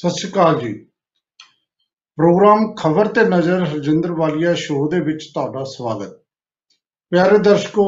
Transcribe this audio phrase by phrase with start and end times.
[0.00, 0.72] ਸਤਿ ਸ਼੍ਰੀ ਅਕਾਲ ਜੀ।
[2.18, 6.12] ਪ੍ਰੋਗਰਾਮ ਖਬਰ ਤੇ ਨਜ਼ਰ ਹਰਜਿੰਦਰ ਵਾਲੀਆ ਸ਼ੋਅ ਦੇ ਵਿੱਚ ਤੁਹਾਡਾ ਸਵਾਗਤ।
[7.12, 7.84] ਪਿਆਰੇ ਦਰਸ਼ਕੋ,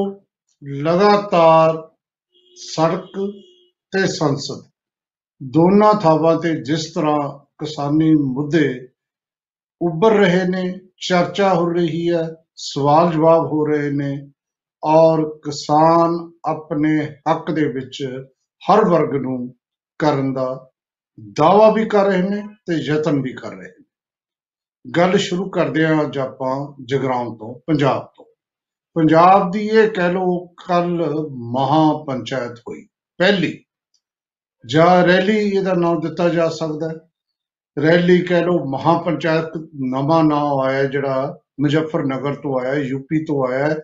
[0.83, 1.77] ਲਗਾਤਾਰ
[2.57, 3.17] ਸੜਕ
[3.93, 4.61] ਤੇ ਸੰਸਦ,
[5.43, 8.89] ਦੋਨਾਂ ਥਾਵਾਂ ਤੇ ਜਿਸ ਤਰ੍ਹਾਂ ਕਿਸਾਨੀ ਮੁੱਦੇ
[9.81, 14.33] ਉੱਭਰ ਰਹੇ ਨੇ, ਚਰਚਾ ਹੋ ਰਹੀ ਹੈ, ਸਵਾਲ ਜਵਾਬ ਹੋ ਰਹੇ ਨੇ,
[14.85, 18.03] ਔਰ ਕਿਸਾਨ ਆਪਣੇ ਹੱਕ ਦੇ ਵਿੱਚ
[18.63, 19.55] ਹਰ ਵਰਗ ਨੂੰ
[19.99, 20.72] ਕਰਨ ਦਾ
[21.21, 23.85] ਦਾਅਵਾ ਵੀ ਕਰ ਰਹੇ ਨੇ ਤੇ ਯਤਨ ਵੀ ਕਰ ਰਹੇ ਨੇ।
[24.91, 28.25] ਗੱਲ ਸ਼ੁਰੂ ਕਰਦੇ ਹਾਂ ਅੱਜ ਆਪਾਂ ਜਗਰਾਉਂ ਤੋਂ, ਪੰਜਾਬ ਤੋਂ।
[28.95, 32.87] ਪੰਜਾਬ ਦੀ ਇਹ ਕਹਿ ਲਓ ਕੱਲ ਮਹਾ ਪੰਚਾਇਤ ਹੋਈ,
[33.19, 33.65] ਪਹਿਲੀ।
[34.67, 36.95] ਜਾਂ ਰੈਲੀ ਇਹਦਾ ਨਾਮ ਦਿੱਤਾ ਜਾ ਸਕਦਾ ਹੈ।
[37.83, 43.67] ਰੈਲੀ ਕਹਿ ਲਓ ਮਹਾ ਪੰਚਾਇਤ ਨਵਾਂ ਨਾਮ ਆਇਆ ਜਿਹੜਾ ਮੁਜ਼ੱਫਰਨਗਰ ਤੋਂ ਆਇਆ ਯੂਪੀ ਤੋਂ ਆਇਆ
[43.67, 43.75] ਹੈ।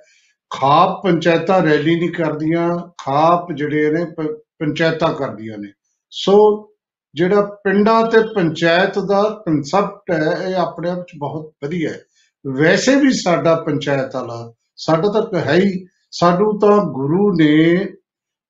[0.50, 5.72] ਖਾਪ ਪੰਚਾਇਤਾਂ ਰੈਲੀ ਨਹੀਂ ਕਰਦੀਆਂ, ਖਾਪ ਜਿਹੜੇ ਨੇ ਪ- ਪੰਚਾਇਤਾਂ ਕਰਦੀਆਂ ਨੇ।
[6.10, 6.67] ਸੋ
[7.14, 12.00] ਜਿਹੜਾ ਪਿੰਡਾਂ ਤੇ ਪੰਚਾਇਤ ਦਾ ਕਨਸੈਪਟ ਹੈ, ਇਹ ਆਪਣੇ ਆਪ ਚ ਬਹੁਤ ਵਧੀਆ ਹੈ।
[12.46, 17.84] ਵੈਸੇ ਵੀ ਸਾਡਾ ਪੰਚਾਇਤ ਵਾਲਾ ਸਾਡਾ ਤਾਂ ਹੈ ਹੀ। ਸਾਨੂੰ ਤਾਂ ਗੁਰੂ ਨੇ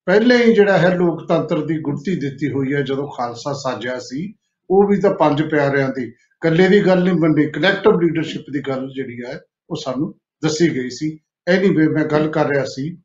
[0.07, 4.35] ਪਹਿਲੇ ਹੀ ਜਿਹੜਾ ਹੈ ਲੋਕਤੰਤਰ ਦੀ ਗੁੜਤੀ ਦਿੱਤੀ ਹੋਈ ਹੈ, ਜਦੋਂ ਖਾਲਸਾ ਸਾਜਿਆ ਸੀ।
[4.71, 8.89] ਉਹ ਵੀ ਤਾਂ ਪੰਜ ਪਿਆਰਿਆਂ ਦੀ। ਇਕੱਲੇ ਦੀ ਗੱਲ ਨਹੀਂ ਬੰਦੀ ਕਲੈਕਟਿਵ ਲੀਡਰਸ਼ਿਪ ਦੀ ਗੱਲ
[8.95, 12.97] ਜਿਹੜੀ ਹੈ, ਉਹ ਸਾਨੂੰ ਦੱਸੀ ਗਈ ਸੀ। ਐਨੀਵੇ ਮੈਂ ਗੱਲ ਕਰ ਰਿਹਾ ਸੀ,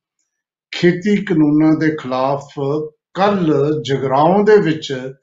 [0.72, 2.46] ਖੇਤੀ ਕਾਨੂੰਨਾਂ ਦੇ ਖਿਲਾਫ
[3.14, 5.14] ਕੱਲ ਜਗਰਾਉਂ ਦੇ ਵਿੱਚ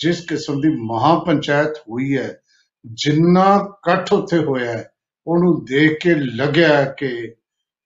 [0.00, 2.40] ਜਿਸ ਕਿਸਮ ਦੀ ਮਹਾ ਪੰਚਾਇਤ ਹੋਈ ਹੈ,
[2.86, 4.90] ਜਿੰਨਾ ਇਕੱਠ ਉੱਥੇ ਹੋਇਆ ਹੈ,
[5.26, 7.34] ਉਹਨੂੰ ਦੇਖ ਕੇ ਲੱਗਿਆ ਕਿ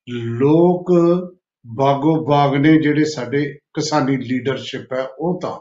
[0.09, 0.93] ਲੋਕ
[1.66, 3.44] ਬਾਗੋ ਬਾਗ ਨੇ ਜਿਹੜੇ ਸਾਡੇ
[3.75, 5.59] ਕਿਸਾਨੀ ਲੀਡਰਸ਼ਿਪ ਹੈ, ਉਹ ਤਾਂ।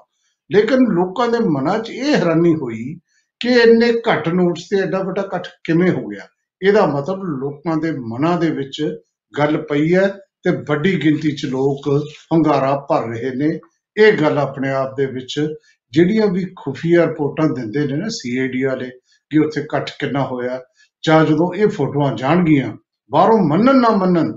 [0.51, 2.99] ਲੇਕਿਨ ਲੋਕਾਂ ਦੇ ਮਨਾਂ 'ਚ ਇਹ ਹੈਰਾਨੀ ਹੋਈ
[3.39, 6.27] ਕਿ ਇੰਨੇ ਘੱਟ ਨੋਟਸ ਤੇ ਐਡਾ ਵੱਡਾ ਇਕੱਠ ਕਿਵੇਂ ਹੋ ਗਿਆ?
[6.61, 8.97] ਇਹਦਾ ਮਤਲਬ ਲੋਕਾਂ ਦੇ ਮਨਾਂ ਦੇ ਵਿੱਚ
[9.39, 10.07] ਗੱਲ ਪਈ ਹੈ
[10.43, 11.87] ਤੇ ਵੱਡੀ ਗਿਣਤੀ 'ਚ ਲੋਕ
[12.33, 13.59] ਹੰਗਾਰਾ ਭਰ ਰਹੇ ਨੇ।
[13.97, 15.47] ਇਹ ਗੱਲ ਆਪਣੇ ਆਪ ਦੇ ਵਿੱਚ
[15.93, 18.89] ਜਿਹੜੀਆਂ ਵੀ ਖੁਫੀਆ ਰਿਪੋਰਟਾਂ ਦਿੰਦੇ ਨੇ ਨਾ ਸੀਆਈਡੀ ਵਾਲੇ
[19.31, 20.61] ਕਿ ਉੱਥੇ ਇਕੱਠ ਕਿੰਨਾ ਹੋਇਆ,
[21.03, 22.77] ਜਾਂ ਜਦੋਂ ਇਹ ਫੋਟੋਆਂ ਜਾਣਗੀਆਂ,
[23.11, 24.31] ਬਾਹਰੋਂ ਮੰਨਣ ਨਾ ਮੰਨਣ,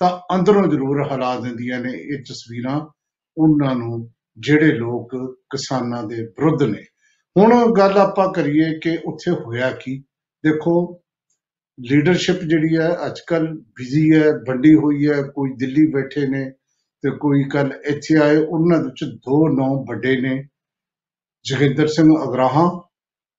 [0.00, 2.80] ਤਾਂ ਅੰਦਰੋਂ ਜ਼ਰੂਰ ਹਿਲਾ ਦਿੰਦੀਆਂ ਨੇ ਇਹ ਤਸਵੀਰਾਂ
[3.38, 6.82] ਉਹਨਾਂ ਨੂੰ, ਜਿਹੜੇ ਲੋਕ ਕਿਸਾਨਾਂ ਦੇ ਵਿਰੁੱਧ ਨੇ।
[7.36, 9.98] ਹੁਣ ਗੱਲ ਆਪਾਂ ਕਰੀਏ ਕਿ ਉੱਥੇ ਹੋਇਆ ਕੀ।
[10.44, 11.02] ਦੇਖੋ
[11.90, 16.50] ਲੀਡਰਸ਼ਿਪ ਜਿਹੜੀ ਹੈ ਅੱਜ ਕੱਲ ਬਿਜ਼ੀ ਹੈ, ਵੰਡੀ ਹੋਈ ਹੈ, ਕੋਈ ਦਿੱਲੀ ਬੈਠੇ ਨੇ
[17.02, 20.44] ਤੇ ਕੋਈ ਕੱਲ ਇੱਥੇ ਆਏ, ਉਹਨਾਂ ਦੇ ਵਿੱਚ ਦੋ ਨੌ ਵੱਡੇ ਨੇ।
[21.44, 22.68] ਜੋਗਿੰਦਰ ਸਿੰਘ ਅਗਰਾਹਾਂ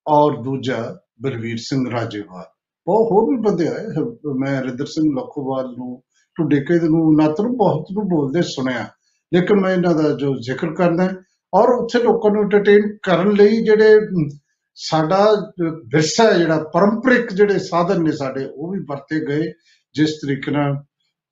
[0.06, 0.78] ਔਰ ਦੂਜਾ
[1.22, 2.46] ਬਲਵੀਰ ਸਿੰਘ ਰਾਜੇਵਾਲ।
[2.88, 4.04] ਬਹੁਤ ਹੋਰ ਵੀ ਬੰਦੇ ਆਏ
[4.40, 6.02] ਮੈਂ ਰਿੰਦਰ ਸਿੰਘ ਲੱਖੋਵਾਲ ਨੂੰ
[6.38, 8.88] ਟੁੱਡੇਕੇ ਨੂੰ ਨੱਤ ਨੂੰ ਬਹੁਤ ਨੂੰ ਬੋਲਦੇ ਸੁਣਿਆ।
[9.34, 11.16] ਲੇਕਿਨ ਮੈਂ ਇਹਨਾਂ ਦਾ ਜੋ ਜ਼ਿਕਰ ਕਰਦਾ ਹੈ
[11.54, 14.28] ਔਰ ਉੱਥੇ ਲੋਕਾਂ ਨੂੰ ਐਂਟਰਟੇਨ ਕਰਨ ਲਈ ਜਿਹੜੇ ਅਮ,
[14.76, 19.52] ਸਾਡਾ ਅ, ਵਿਰਸਾ ਹੈ ਜਿਹੜਾ ਪਰੰਪਰਿਕ ਜਿਹੜੇ ਸਾਧਨ ਨੇ ਸਾਡੇ ਉਹ ਵੀ ਵਰਤੇ ਗਏ।
[19.96, 20.76] ਜਿਸ ਤਰੀਕੇ ਨਾਲ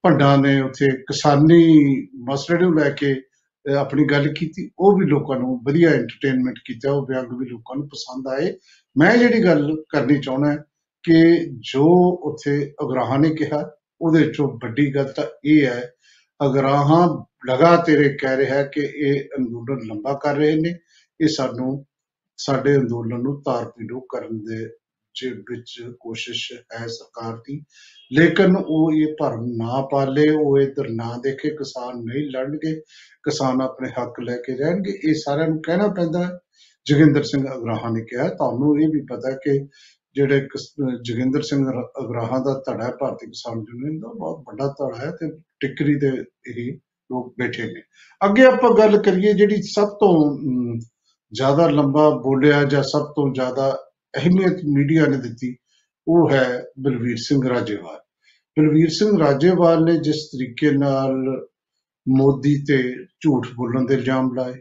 [0.04, 1.64] ਭੰਡਾਂ ਨੇ ਉੱਥੇ ਕਿਸਾਨੀ
[2.30, 3.22] ਮਸਲੇ ਨੂੰ ਲੈ ਕੇ ਅ,
[3.78, 7.88] ਆਪਣੀ ਗੱਲ ਕੀਤੀ, ਉਹ ਵੀ ਲੋਕਾਂ ਨੂੰ ਵਧੀਆ ਐਂਟਰਟੇਨਮੈਂਟ ਕੀਤਾ, ਉਹ ਵਿਅੰਗ ਵੀ ਲੋਕਾਂ ਨੂੰ
[7.88, 8.54] ਪਸੰਦ ਆਏ।
[8.98, 10.56] ਮੈਂ ਜਿਹੜੀ ਗੱਲ ਕਰਨੀ ਚਾਹੁੰਦਾ
[11.04, 11.86] ਕਿ ਜੋ
[12.24, 13.72] ਉੱਥੇ ਅਗਰਾਹਾਂ ਨੇ ਕਿਹਾ,
[14.02, 15.92] ਉਹਦੇ ਚੋਂ ਵੱਡੀ ਗੱਲ ਤਾਂ ਇਹ ਹੈ,
[16.46, 20.76] ਅਗਰਾਹਾਂ ਲਗਾਤਾਰ ਇਹ ਕਹਿ ਰਿਹਾ ਕਿ ਇਹ ਅੰਦੋਲਨ ਲੰਬਾ ਕਰ ਰਹੇ ਨੇ,
[21.22, 21.86] ਇਹ ਸਾਨੂੰ,
[22.38, 24.72] ਸਾਡੇ ਅੰਦੋਲਨ ਨੂੰ ਤਾਰਪੀਡੋ ਕਰਨ ਦੇ ਚ
[25.50, 27.64] ਵਿੱਚ ਕੋਸ਼ਿਸ਼ ਹੈ ਸਰਕਾਰ ਦੀ।
[28.14, 32.76] ਲੇਕਿਨ ਉਹ ਇਹ ਭਰਮ ਨਾ ਪਾਲੇ ਉਹ ਇਧਰ ਨਾ ਦੇਖੇ ਕਿਸਾਨ ਨਹੀਂ ਲੜਨਗੇ
[33.24, 36.40] ਕਿਸਾਨ ਆਪਣੇ ਹੱਕ ਲੈ ਕੇ ਰਹਿਣਗੇ। ਇਹ ਸਾਰਿਆਂ ਨੂੰ ਕਹਿਣਾ ਪੈਂਦਾ ਹੈ।
[36.86, 39.68] ਜੋਗਿੰਦਰ ਸਿੰਘ ਅਗਰਾਹਾਂ ਨੇ ਕਿਹਾ ਤੁਹਾਨੂੰ ਇਹ ਵੀ ਪਤਾ ਕਿ
[40.16, 44.68] ਜਿਹੜੇ ਕਿਸ- ਜੋਗਿੰਦਰ ਸਿੰਘ ਅਰ- ਅਗਰਾਹਾਂ ਦਾ ਧੜਾ ਹੈ ਭਾਰਤੀ ਕਿਸਾਨ ਯੂਨੀਅਨ ਦਾ ਬਹੁਤ ਵੱਡਾ
[44.68, 46.08] ਧੜਾ ਹੈ ਤੇ ਟਿੱਕਰੀ ਦੇ
[46.48, 46.74] ਇਹ
[47.12, 47.82] ਲੋਕ ਬੈਠੇ ਨੇ।
[48.26, 50.80] ਅੱਗੇ ਆਪਾਂ ਗੱਲ ਕਰੀਏ ਜਿਹੜੀ ਸਭ ਤੋਂ ਅਮ,
[51.34, 55.56] ਜ਼ਿਆਦਾ ਲੰਬਾ ਬੋਲਿਆ ਜਾਂ ਸਭ ਤੋਂ ਜ਼ਿਆਦਾ ਅਹਿਮੀਅਤ ਮੀਡੀਆ ਨੇ ਦਿੱਤੀ,
[56.08, 58.00] ਉਹ ਹੈ ਬਲਵੀਰ ਸਿੰਘ ਰਾਜੇਵਾਲ
[58.58, 61.14] ਬਲਵੀਰ ਸਿੰਘ ਰਾਜੇਵਾਲ ਨੇ ਜਿਸ ਤਰੀਕੇ ਨਾਲ
[62.08, 64.54] ਮੋਦੀ ਤੇ ਝੂਠ ਬੋਲਣ ਦੇ ਇਲਜ਼ਾਮ ਲਾਏ,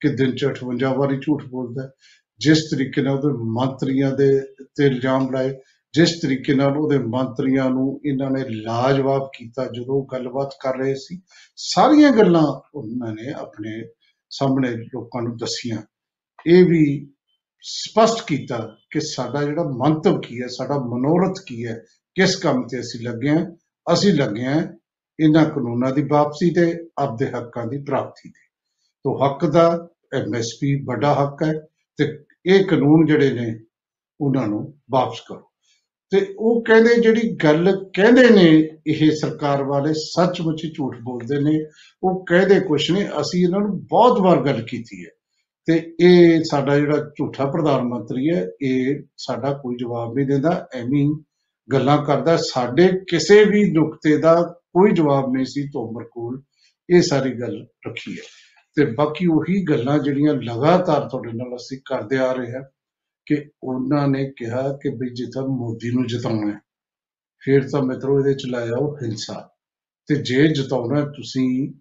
[0.00, 1.90] ਕਿ ਦਿਨ ਚ 58 ਵਾਰੀ ਝੂਠ ਬੋਲਦਾ ਹੈ।
[2.38, 4.40] ਜਿਸ ਤਰੀਕੇ ਨਾਲ ਉਹਦੇ ਮੰਤਰੀਆਂ ਦੇ
[4.74, 5.54] ਤੇ ਇਲਜ਼ਾਮ ਲਾਏ,
[5.94, 10.94] ਜਿਸ ਤਰੀਕੇ ਨਾਲ ਉਹਦੇ ਮੰਤਰੀਆਂ ਨੂੰ ਇਹਨਾਂ ਨੇ ਲਾਜਵਾਬ ਕੀਤਾ, ਜਦੋਂ ਉਹ ਗੱਲਬਾਤ ਕਰ ਰਹੇ
[10.94, 11.20] ਸੀ,
[11.56, 13.82] ਸਾਰੀਆਂ ਗੱਲਾਂ ਉਹਨਾਂ ਨੇ ਆਪਣੇ
[14.30, 15.78] ਸਾਹਮਣੇ ਲੋਕਾਂ ਨੂੰ ਦੱਸੀਆਂ
[16.46, 17.12] ਇਹ ਵੀ
[17.60, 22.80] ਸਪਸ਼ਟ ਕੀਤਾ ਕਿ ਸਾਡਾ ਜਿਹੜਾ ਮੰਤਵ ਕੀ ਹੈ, ਸਾਡਾ ਮਨੋਰਥ ਕੀ ਹੈ, ਕਿਸ ਕੰਮ ਤੇ
[22.80, 23.46] ਅਸੀਂ ਲੱਗੇ ਹਾਂ?
[23.92, 24.66] ਅਸੀਂ ਲੱਗੇ ਹਾਂ
[25.20, 28.46] ਇਹਨਾਂ ਕਾਨੂੰਨਾਂ ਦੀ ਵਾਪਸੀ ਤੇ, ਆਪਦੇ ਹੱਕਾਂ ਦੀ ਪ੍ਰਾਪਤੀ ਤੇ।
[29.04, 31.52] ਤੋ ਹੱਕ ਦਾ ਐਮਐਸਪੀ ਵੱਡਾ ਹੱਕ ਹੈ
[31.96, 33.60] ਤੇ ਇਹ ਕਾਨੂੰਨ ਜਿਹੜੇ ਨੇ,
[34.20, 35.50] ਉਹਨਾਂ ਨੂੰ ਵਾਪਸ ਕਰੋ।
[36.10, 41.64] ਤੇ ਉਹ ਕਹਿੰਦੇ ਜਿਹੜੀ ਗੱਲ ਕਹਿੰਦੇ ਨੇ, ਇਹ ਸਰਕਾਰ ਵਾਲੇ ਸੱਚਮੁੱਚ ਹੀ ਝੂਠ ਬੋਲਦੇ ਨੇ।
[42.02, 45.10] ਉਹ ਕਹਿੰਦੇ ਕੁਛ ਨੇ, ਅਸੀਂ ਇਹਨਾਂ ਨੂੰ ਬਹੁਤ ਵਾਰ ਗੱਲ ਕੀਤੀ ਹੈ।
[45.66, 51.04] ਤੇ ਇਹ ਸਾਡਾ ਜਿਹੜਾ ਝੂਠਾ ਪ੍ਰਧਾਨ ਮੰਤਰੀ ਹੈ, ਇਹ ਸਾਡਾ ਕੋਈ ਜਵਾਬ ਨਹੀਂ ਦਿੰਦਾ, ਐਵੇਂ
[51.04, 51.24] ਹੀ
[51.72, 56.42] ਗੱਲਾਂ ਕਰਦਾ। ਸਾਡੇ ਕਿਸੇ ਵੀ ਨੁਕਤੇ ਦਾ ਕੋਈ ਜਵਾਬ ਨਹੀਂ ਸੀ ਤੋਮਰ ਕੋਲ
[56.90, 58.22] ਇਹ ਸਾਰੀ ਗੱਲ ਰੱਖੀ ਹੈ।
[58.76, 62.62] ਤੇ ਬਾਕੀ ਉਹੀ ਗੱਲਾਂ ਜਿਹੜੀਆਂ ਲਗਾਤਾਰ ਤੁਹਾਡੇ ਨਾਲ ਅਸੀਂ ਕਰਦੇ ਆ ਰਹੇ ਹਾਂ
[63.26, 66.60] ਕਿ ਉਹਨਾਂ ਨੇ ਕਿਹਾ ਕਿ ਵੀ ਜੇ ਤਾਂ ਮੋਦੀ ਨੂੰ ਜਿਤਾਉਣਾ ਹੈ,
[67.38, 69.50] ਫਿਰ ਤਾਂ ਮਿੱਤਰੋ ਇਹਦੇ ਚ ਲਾਇਆ ਉਹ ਹਿੰਸਾ।
[70.06, 71.74] ਤੇ ਜੇ ਜਿਤਾਉਣਾ ਤੁਸੀਂ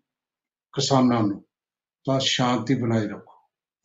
[0.74, 1.46] ਕਿਸਾਨਾਂ ਨੂੰ,
[2.06, 3.35] ਤਾਂ ਸ਼ਾਂਤੀ ਬਣਾਈ ਰੱਖੋ।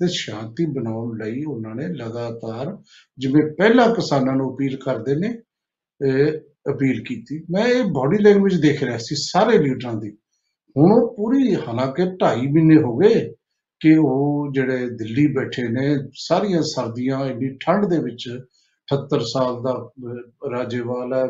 [0.01, 2.79] ਤੇ ਸ਼ਾਂਤੀ ਬਣਾਉਣ ਲਈ ਉਹਨਾਂ ਨੇ ਲਗਾਤਾਰ
[3.19, 5.35] ਜਿਵੇਂ ਪਹਿਲਾਂ ਕਿਸਾਨਾਂ ਨੂੰ ਅਪੀਲ ਕਰਦੇ ਨੇ
[6.01, 6.33] ਇਹ
[6.73, 10.11] ਅਪੀਲ ਕੀਤੀ। ਮੈਂ ਇਹ ਬਾਡੀ ਲੈਂਗੁਏਜ ਦੇਖ ਰਿਹਾ ਸੀ ਸਾਰੇ ਲੀਡਰਾਂ ਦੀ।
[10.77, 13.35] ਹੁਣ ਉਹ ਪੂਰੀ ਹਾਲਾਂਕਿ 2.5 ਮਹੀਨੇ ਹੋ ਗਏ
[13.81, 18.29] ਕਿ ਉਹ ਜਿਹੜੇ ਦਿੱਲੀ ਬੈਠੇ ਨੇ ਸਾਰੀਆਂ ਸਰਦੀਆਂ ਇੰਨੀ ਠੰਡ ਦੇ ਵਿੱਚ
[18.89, 21.27] 78 ਸਾਲ ਦਾ ਅਹ, ਰਾਜੇਵਾਲ ਹੈ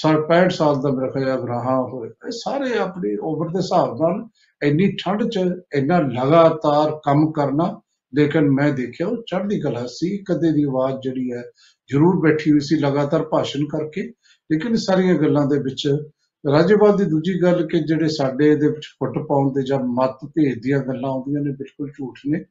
[0.00, 4.28] ਸਰ 65 ਸਾਲ ਦਾ ਮੇਰਾ ਖਿਆਲ ਅਗਰਾਹਾਂ ਹੋਏ ਇਹ ਸਾਰੇ ਆਪਣੀ ਉਮਰ ਦੇ ਹਿਸਾਬ ਨਾਲ
[4.62, 5.38] ਇੰਨੀ ਠੰਡ 'ਚ
[5.74, 7.80] ਇੰਨਾ ਲਗਾਤਾਰ ਕੰਮ ਕਰਨਾ,
[8.14, 11.42] ਲੇਕਿਨ ਮੈਂ ਦੇਖਿਆ ਉਹ ਚੜ੍ਹਦੀ ਕਲਾ ਸੀ, ਕਦੇ ਦੀ ਆਵਾਜ਼ ਜਿਹੜੀ ਹੈ
[11.90, 14.02] ਜ਼ਰੂਰ ਬੈਠੀ ਹੋਈ ਸੀ, ਲਗਾਤਾਰ ਭਾਸ਼ਣ ਕਰਕੇ।
[14.50, 15.88] ਲੇਕਿਨ ਇਹ ਸਾਰੀਆਂ ਗੱਲਾਂ ਦੇ ਵਿੱਚ
[16.52, 20.62] ਰਾਜੇਵਾਲ ਦੀ ਦੂਜੀ ਗੱਲ ਕਿ ਜਿਹੜੇ ਸਾਡੇ ਇਹਦੇ ਵਿੱਚ ਫੁੱਟ ਪਾਉਣ ਦੇ ਜਾਂ ਮਤ ਭੇਦ
[20.62, 22.44] ਦੀਆਂ ਗੱਲਾਂ ਆਉਂਦੀਆਂ ਨੇ, ਬਿਲਕੁਲ ਝੂਠ ਨੇ।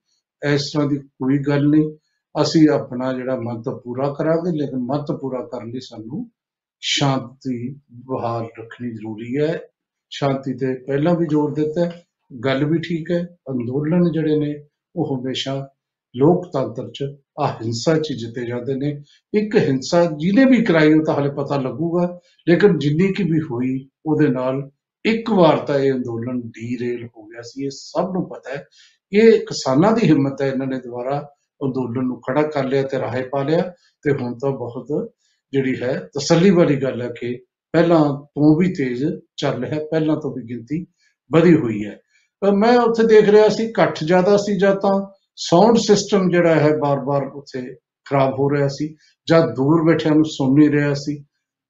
[0.54, 1.98] ਇਸ ਤਰ੍ਹਾਂ ਦੀ ਕੋਈ ਗੱਲ ਨਹੀਂ।
[2.42, 6.30] ਅਸੀਂ ਆਪਣਾ ਜਿਹੜਾ ਮਤ ਪੂਰਾ ਕਰਾਂਗੇ, ਲੇਕਿਨ ਮਤ ਪੂਰਾ ਕਰਨ ਲਈ ਸਾਨੂੰ
[6.86, 9.62] ਸ਼ਾਂਤੀ ਬਹਾਲ ਰੱਖਣੀ ਜ਼ਰੂਰੀ ਹੈ।
[10.10, 12.04] ਸ਼ਾਂਤੀ ਤੇ ਪਹਿਲਾਂ ਵੀ ਜ਼ੋਰ ਦਿੱਤਾ ਹੈ।
[12.46, 15.70] ਗੱਲ ਵੀ ਠੀਕ ਹੈ, ਅੰਦੋਲਨ ਜਿਹੜੇ ਨੇ, ਉਹ ਹਮੇਸ਼ਾ
[16.16, 17.04] ਲੋਕਤੰਤਰ ਚ
[17.44, 19.04] ਅਹਿੰਸਾ ਚ ਜਿੱਤੇ ਜਾਂਦੇ ਨੇ।
[19.34, 22.20] ਇੱਕ ਹਿੰਸਾ ਜਿਹਨੇ ਵੀ ਕਰਾਈ, ਉਹ ਤਾਂ ਹਲੇ ਪਤਾ ਲੱਗੂਗਾ।
[22.50, 24.70] ਲੇਕਿਨ ਜਿੰਨੀ ਕੀ ਵੀ ਹੋਈ, ਉਹਦੇ ਨਾਲ
[25.06, 28.68] ਇੱਕ ਵਾਰ ਤਾਂ ਇਹ ਅੰਦੋਲਨ ਡੀਰੇਲ ਹੋ ਗਿਆ ਸੀ। ਇਹ ਸਭ ਨੂੰ ਪਤਾ ਹੈ।
[29.14, 31.30] ਇਹ ਕਿਸਾਨਾਂ ਦੀ ਹਿੰਮਤ ਹੈ। ਇਹਨਾਂ ਨੇ ਦੁਬਾਰਾ
[31.64, 35.14] ਅੰਦੋਲਨ ਨੂੰ ਖੜਾ ਕਰ ਲਿਆ ਤੇ ਰਾਹੇ ਪਾ ਲਿਆ ਤੇ ਹੁਣ ਤਾਂ ਬਹੁਤ
[35.54, 37.36] ਜਿਹੜੀ ਹੈ ਤਸੱਲੀ ਵਾਲੀ ਗੱਲ ਹੈ ਕਿ
[37.74, 39.06] ਪਹਿਲਾਂ ਤੋਂ ਵੀ ਤੇਜ਼
[39.38, 40.86] ਚੱਲ ਰਿਹਾ ਹੈ, ਪਹਿਲਾਂ ਤੋਂ ਵੀ ਗਿਣਤੀ
[41.32, 42.00] ਵਧੀ ਹੋਈ ਹੈ।
[42.42, 46.78] ਤਾਂ ਮੈਂ ਉੱਥੇ ਦੇਖ ਰਿਹਾ ਸੀ ਇਕੱਠ ਜ਼ਿਆਦਾ ਸੀ ਜਾਂ ਤਾਂ ਸਾਊਂਡ ਸਿਸਟਮ ਜਿਹੜਾ ਹੈ
[46.78, 47.62] ਬਾਰ-ਬਾਰ ਉੱਥੇ
[48.10, 48.96] ਖਰਾਬ ਹੋ ਰਿਹਾ ਸੀ
[49.30, 51.24] ਜਾਂ ਦੂਰ ਬੈਠਿਆਂ ਨੂੰ ਸੁਣ ਨਹੀਂ ਰਿਹਾ ਸੀ।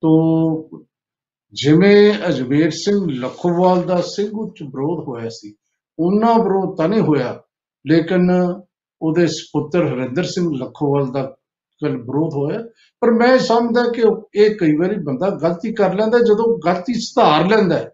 [0.03, 0.80] ਤੋਂ
[1.53, 5.56] ਜਿਵੇਂ ਅਜਮੇਰ ਸਿੰਘ ਲੱਖੋਵਾਲ ਦਾ ਸਿੰਘ ਉੱਚ ਵਿਰੋਧ ਹੋਇਆ ਸੀ
[6.00, 7.41] ਉਹਨਾਂ ਵਿਰੋਧ ਤਾਂ ਨਹੀਂ ਹੋਇਆ
[7.88, 8.31] ਲੇਕਿਨ
[9.01, 11.43] ਉਹਦੇ ਸੁਪੁੱਤਰ ਹਰਿੰਦਰ ਸਿੰਘ ਲੱਖੋਵਾਲ ਦਾ ਕੱਲ
[11.84, 12.60] ਵਿਰੋਧ ਹੋਇਆ।
[13.02, 17.48] ਪਰ ਮੈਂ ਸਮਝਦਾ ਕਿ ਉਹ- ਇਹ ਕਈ ਵਾਰੀ ਬੰਦਾ ਗਲਤੀ ਕਰ ਲੈਂਦਾ ਜਦੋਂ ਗਲਤੀ ਸੁਧਾਰ
[17.48, 17.92] ਲੈਂਦਾ ਹੈ,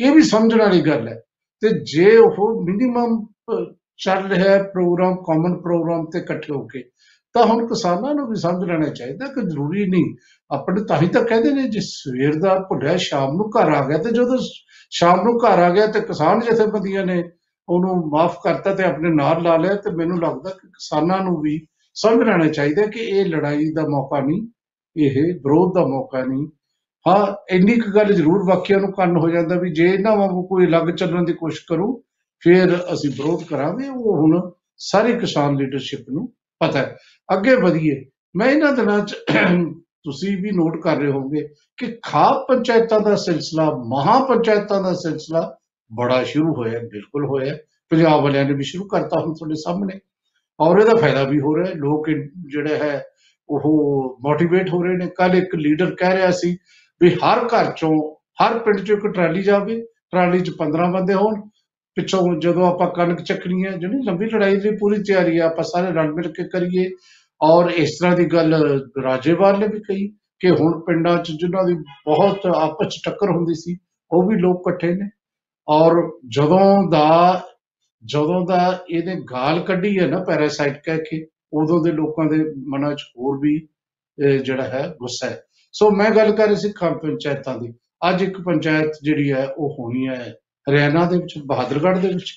[0.00, 1.20] ਇਹ ਵੀ ਸਮਝਣ ਵਾਲੀ ਗੱਲ ਹੈ।
[1.60, 3.26] ਤੇ ਜੇ ਉਹ ਮਿਨੀਮਮ
[3.96, 6.84] ਚੱਲ ਰਿਹਾ ਹੈ ਪ੍ਰੋਗਰਾਮ ਕਾਮਨ ਪ੍ਰੋਗਰਾਮ ਤੇ ਇਕੱਠੇ ਹੋ ਕੇ
[7.32, 10.16] ਤਾਂ ਹੁਣ ਕਿਸਾਨਾਂ ਨੂੰ ਵੀ ਸਮਝ ਲੈਣਾ ਚਾਹੀਦਾ ਕਿ ਜ਼ਰੂਰੀ ਨਹੀਂ।
[10.50, 13.98] ਆਪਣੇ ਤਾਂ ਹੀ ਤਾਂ ਕਹਿੰਦੇ ਨੇ ਜੇ ਸਵੇਰ ਦਾ ਭੁੱਲਿਆ ਸ਼ਾਮ ਨੂੰ ਘਰ ਆ ਗਿਆ
[13.98, 14.38] ਤੇ ਜਦੋਂ
[14.90, 17.30] ਸ਼ਾਮ ਨੂੰ ਘਰ ਆ ਗਿਆ ਤੇ ਕਿਸਾਨ ਜਥੇਬੰਦੀਆਂ ਨੇ
[17.68, 21.66] ਉਹਨੂੰ ਮਾਫ ਕਰਤਾ ਤੇ ਆਪਣੇ ਨਾਲ ਲਾ ਲਿਆ ਤੇ ਮੈਨੂੰ ਲੱਗਦਾ ਕਿ ਕਿਸਾਨਾਂ ਨੂੰ ਵੀ
[22.02, 24.42] ਸਮਝ ਲੈਣਾ ਚਾਹੀਦਾ ਕਿ ਇਹ ਲੜਾਈ ਦਾ ਮੌਕਾ ਨਹੀਂ,
[24.96, 26.46] ਇਹ ਵਿਰੋਧ ਦਾ ਮੌਕਾ ਨਹੀਂ।
[27.08, 30.66] ਹਾਂ, ਇੰਨੀ ਕੁ ਗੱਲ ਜ਼ਰੂਰ ਵਾਕਿਆ ਨੂੰ ਕੰਨ ਹੋ ਜਾਂਦਾ ਵੀ ਜੇ ਇਹਨਾਂ ਵਾਂਗੂ ਕੋਈ
[30.66, 32.02] ਅਲੱਗ ਚੱਲਣ ਦੀ ਕੋਸ਼ਿਸ਼ ਕਰੂ,
[32.40, 36.96] ਫਿਰ ਅਸੀਂ ਵਿਰੋਧ ਕਰਾਂਗੇ, ਉਹ ਹੁਣ ਸਾਰੀ ਕਿਸਾਨ ਲੀਡਰਸ਼ਿਪ ਨੂੰ ਪਤਾ ਹੈ।
[37.28, 38.04] ਅੱਗੇ ਵਧੀਏ,
[38.36, 39.16] ਮੈਂ ਇਹਨਾਂ ਦਿਨਾਂ 'ਚ
[40.04, 45.56] ਤੁਸੀਂ ਵੀ ਨੋਟ ਕਰ ਰਹੇ ਹੋਵੋਗੇ ਕਿ ਖਾਪ ਪੰਚਾਇਤਾਂ ਦਾ ਸਿਲਸਿਲਾ, ਮਹਾ ਪੰਚਾਇਤਾਂ ਦਾ ਸਿਲਸਿਲਾ
[45.90, 47.56] ਬੜਾ ਸ਼ੁਰੂ ਹੋਇਆ, ਬਿਲਕੁਲ ਹੋਇਆ।
[47.90, 49.98] ਪੰਜਾਬ ਵਾਲਿਆਂ ਨੇ ਵੀ ਸ਼ੁਰੂ ਕਰਤਾ ਹੁਣ ਤੁਹਾਡੇ ਸਾਹਮਣੇ।
[50.60, 53.04] ਔਰ ਇਹਦਾ ਫਾਇਦਾ ਵੀ ਹੋ ਰਿਹਾ ਹੈ। ਲੋਕ ਇਹ ਜਿਹੜੇ ਹੈ,
[53.48, 56.56] ਉਹ ਮੋਟੀਵੇਟ ਹੋ ਰਹੇ ਨੇ। ਕੱਲ ਇੱਕ ਲੀਡਰ ਕਹਿ ਰਿਹਾ ਸੀ
[57.00, 61.40] ਵੀ ਹਰ ਘਰ ਚੋਂ, ਹਰ ਪਿੰਡ ਚੋਂ ਇੱਕ ਟਰਾਲੀ ਜਾਵੇ। ਟਰਾਲੀ 'ਚ 15 ਬੰਦੇ ਹੋਣ।
[61.96, 65.92] ਪਿੱਛੋਂ ਜਦੋਂ ਆਪਾਂ ਕਣਕ ਚੱਕਣੀ ਹੈ ਜਿਹੜੀ ਲੰਬੀ ਲੜਾਈ ਲਈ ਪੂਰੀ ਤਿਆਰੀ ਹੈ, ਆਪਾਂ ਸਾਰੇ
[65.92, 66.90] ਰਲ ਮਿਲ ਕੇ ਕਰੀਏ।
[67.42, 68.54] ਔਰ ਇਸ ਤਰ੍ਹਾਂ ਦੀ ਗੱਲ
[69.04, 70.08] ਰਾਜੇਵਾਲ ਨੇ ਵੀ ਕਹੀ
[70.40, 71.74] ਕਿ ਹੁਣ ਪਿੰਡਾਂ 'ਚ ਜਿਨ੍ਹਾਂ ਦੀ
[72.06, 73.78] ਬਹੁਤ ਆਪਸ 'ਚ ਟੱਕਰ ਹੁੰਦੀ ਸੀ,
[74.10, 75.10] ਉਹ ਵੀ ਲੋਕ ਇਕੱਠੇ ਨੇ।
[75.68, 77.42] ਔਰ ਜਦੋਂ ਦਾ
[78.04, 82.36] ਜਦੋਂ ਦਾ ਇਹਨੇ ਗਾਲ ਕੱਢੀ ਹੈ ਨਾ ਪੈਰਾਸਾਈਟ ਕਹਿ ਕੇ, ਉਦੋਂ ਦੇ ਲੋਕਾਂ ਦੇ
[82.68, 83.68] ਮਨਾਂ 'ਚ ਹੋਰ ਵੀ
[84.24, 85.42] ਇਹ ਜਿਹੜਾ ਹੈ ਗੁੱਸਾ ਹੈ।
[85.72, 87.72] ਸੋ ਮੈਂ ਗੱਲ ਕਰ ਰਹੀ ਸੀ ਖਾਂ ਪੰਚਾਇਤਾਂ ਦੀ।
[88.10, 90.34] ਅੱਜ ਇੱਕ ਪੰਚਾਇਤ ਜਿਹੜੀ ਹੈ, ਉਹ ਹੋਣੀ ਹੈ
[90.70, 92.32] ਹਰਿਆਣਾ ਦੇ ਵਿੱਚ, ਬਹਾਦਰਗੜ੍ਹ ਦੇ ਵਿੱਚ।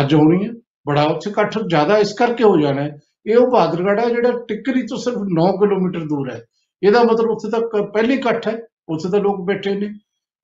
[0.00, 0.52] ਅੱਜ ਹੋਣੀ ਹੈ।
[0.86, 4.82] ਬੜਾ ਉੱਥੇ ਇਕੱਠ ਜ਼ਿਆਦਾ ਇਸ ਕਰਕੇ ਹੋ ਜਾਣਾ ਹੈ। ਇਹ ਉਹ ਬਹਾਦਰਗੜ੍ਹ ਹੈ ਜਿਹੜਾ ਟਿੱਕਰੀ
[4.82, 6.44] ਤੋਂ ਸਿਰਫ 9 ਕਿਲੋਮੀਟਰ ਦੂਰ ਹੈ।
[6.82, 9.94] ਇਹਦਾ ਮਤਲਬ ਉੱਥੇ ਤੱਕ ਪਹਿਲੀ ਇਕੱਠ ਹੈ। ਉੱਥੇ ਤਾਂ ਲੋਕ ਬੈਠੇ ਨੇ।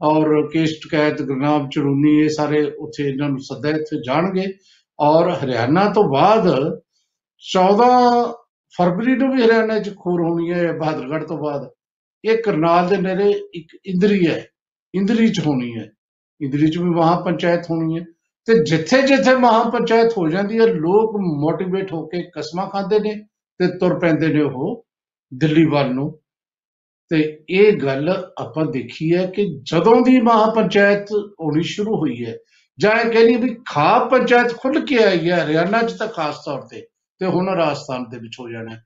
[0.05, 4.47] ਔਰ ਕੇਸ ਟਕੈਤ ਗੁਰਨਾਮ ਚੜੂਨੀ ਇਹ ਸਾਰੇ ਉੱਥੇ ਇਹਨਾਂ ਨੂੰ ਸੱਦਾ ਹੈ, ਇੱਥੇ ਜਾਣਗੇ।
[5.01, 6.49] ਔਰ ਹਰਿਆਣਾ ਤੋਂ ਬਾਅਦ
[7.43, 7.89] 14
[8.79, 11.71] ਫਰਵਰੀ ਨੂੰ ਵੀ ਹਰਿਆਣਾ 'ਚ ਖੋਰ ਹੋਣੀ ਹੈ ਬਹਾਦਰਗੜ੍ਹ ਤੋਂ ਬਾਅਦ।
[12.25, 14.47] ਇਹ ਕਰਨਾਲ ਦੇ ਨੇੜੇ ਇੱਕ ਇੰਦਰੀ ਹੈ
[14.95, 15.91] ਇੰਦਰੀ 'ਚ ਹੋਣੀ ਹੈ।
[16.41, 18.05] ਇੰਦਰੀ 'ਚ ਵੀ ਮਹਾ ਪੰਚਾਇਤ ਹੋਣੀ ਹੈ।
[18.49, 23.15] ਤੇ ਜਿੱਥੇ ਜਿੱਥੇ ਮਹਾ ਪੰਚਾਇਤ ਹੋ ਜਾਂਦੀ ਹੈ ਲੋਕ ਮੋਟੀਵੇਟ ਹੋ ਕੇ ਕਸਮਾਂ ਖਾਂਦੇ ਨੇ
[23.61, 24.87] ਤੇ ਤੁਰ ਪੈਂਦੇ ਨੇ ਉਹ
[25.35, 26.21] ਦਿੱਲੀ ਵੱਲ ਨੂੰ।
[27.15, 32.37] ਤੇ ਇਹ ਗੱਲ ਆਪਾਂ ਦੇਖੀ ਹੈ ਕਿ ਜਦੋਂ ਦੀ ਮਹਾ ਪੰਚਾਇਤ ਹੋਣੀ ਸ਼ੁਰੂ ਹੋਈ ਹੈ,
[32.79, 36.61] ਜਾਂ ਇਹ ਕਹਿੰਦੀ ਵੀ ਖਾਪ ਪੰਚਾਇਤ ਖੁੱਲ ਕੇ ਆਈ ਹੈ, ਹਰਿਆਣਾ 'ਚ ਤਾਂ ਖਾਸ ਤੌਰ
[36.61, 36.81] ਤੇ
[37.21, 38.83] ਤੇ ਹੁਣ ਰਾਜਸਥਾਨ ਦੇ ਵਿੱਚ ਹੋ ਜਾਣਾ ਹੈ।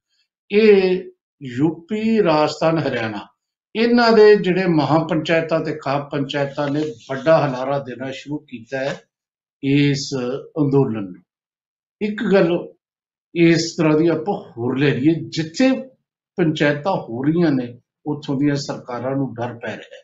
[0.51, 1.03] ਇਹ
[1.43, 3.27] ਯੂਪੀ ਰਾਜਸਥਾਨ, ਹਰਿਆਣਾ,
[3.75, 6.81] ਇਹਨਾਂ ਦੇ ਜਿਹੜੇ ਮਹਾ ਪੰਚਾਇਤਾਂ ਤੇ ਖਾਪ ਪੰਚਾਇਤਾਂ ਨੇ
[7.11, 8.95] ਵੱਡਾ ਹਲਾਰਾ ਦੇਣਾ ਸ਼ੁਰੂ ਕੀਤਾ ਹੈ
[9.63, 10.09] ਇਸ
[10.59, 11.23] ਅੰਦੋਲਨ ਨੂੰ
[12.01, 12.57] ਇੱਕ ਗੱਲ
[13.35, 15.71] ਇਸ ਤਰ੍ਹਾਂ ਦੀ ਆਪਾਂ ਹੋਰ ਲੈ ਲਈਏ, ਜਿੱਥੇ
[16.39, 17.67] ਪੰਚਾਇਤਾਂ ਹੋ ਰਹੀਆਂ ਨੇ
[18.09, 20.03] ਉੱਥੋਂ ਦੀਆਂ ਸਰਕਾਰਾਂ ਨੂੰ ਡਰ ਪੈ ਰਿਹਾ ਹੈ।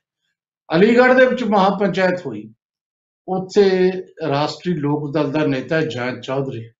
[0.79, 2.55] ਅਲੀਗੜ੍ਹ ਦੇ ਵਿੱਚ ਮਹਾ ਪੰਚਾਇਤ ਹੋਈ।
[3.29, 3.93] ਉੱਥੇ
[4.29, 6.71] ਰਾਸ਼ਟਰੀ ਲੋਕ ਦਲ ਦਾ ਨੇਤਾ ਜੈਨ ਚੌਧਰੀ।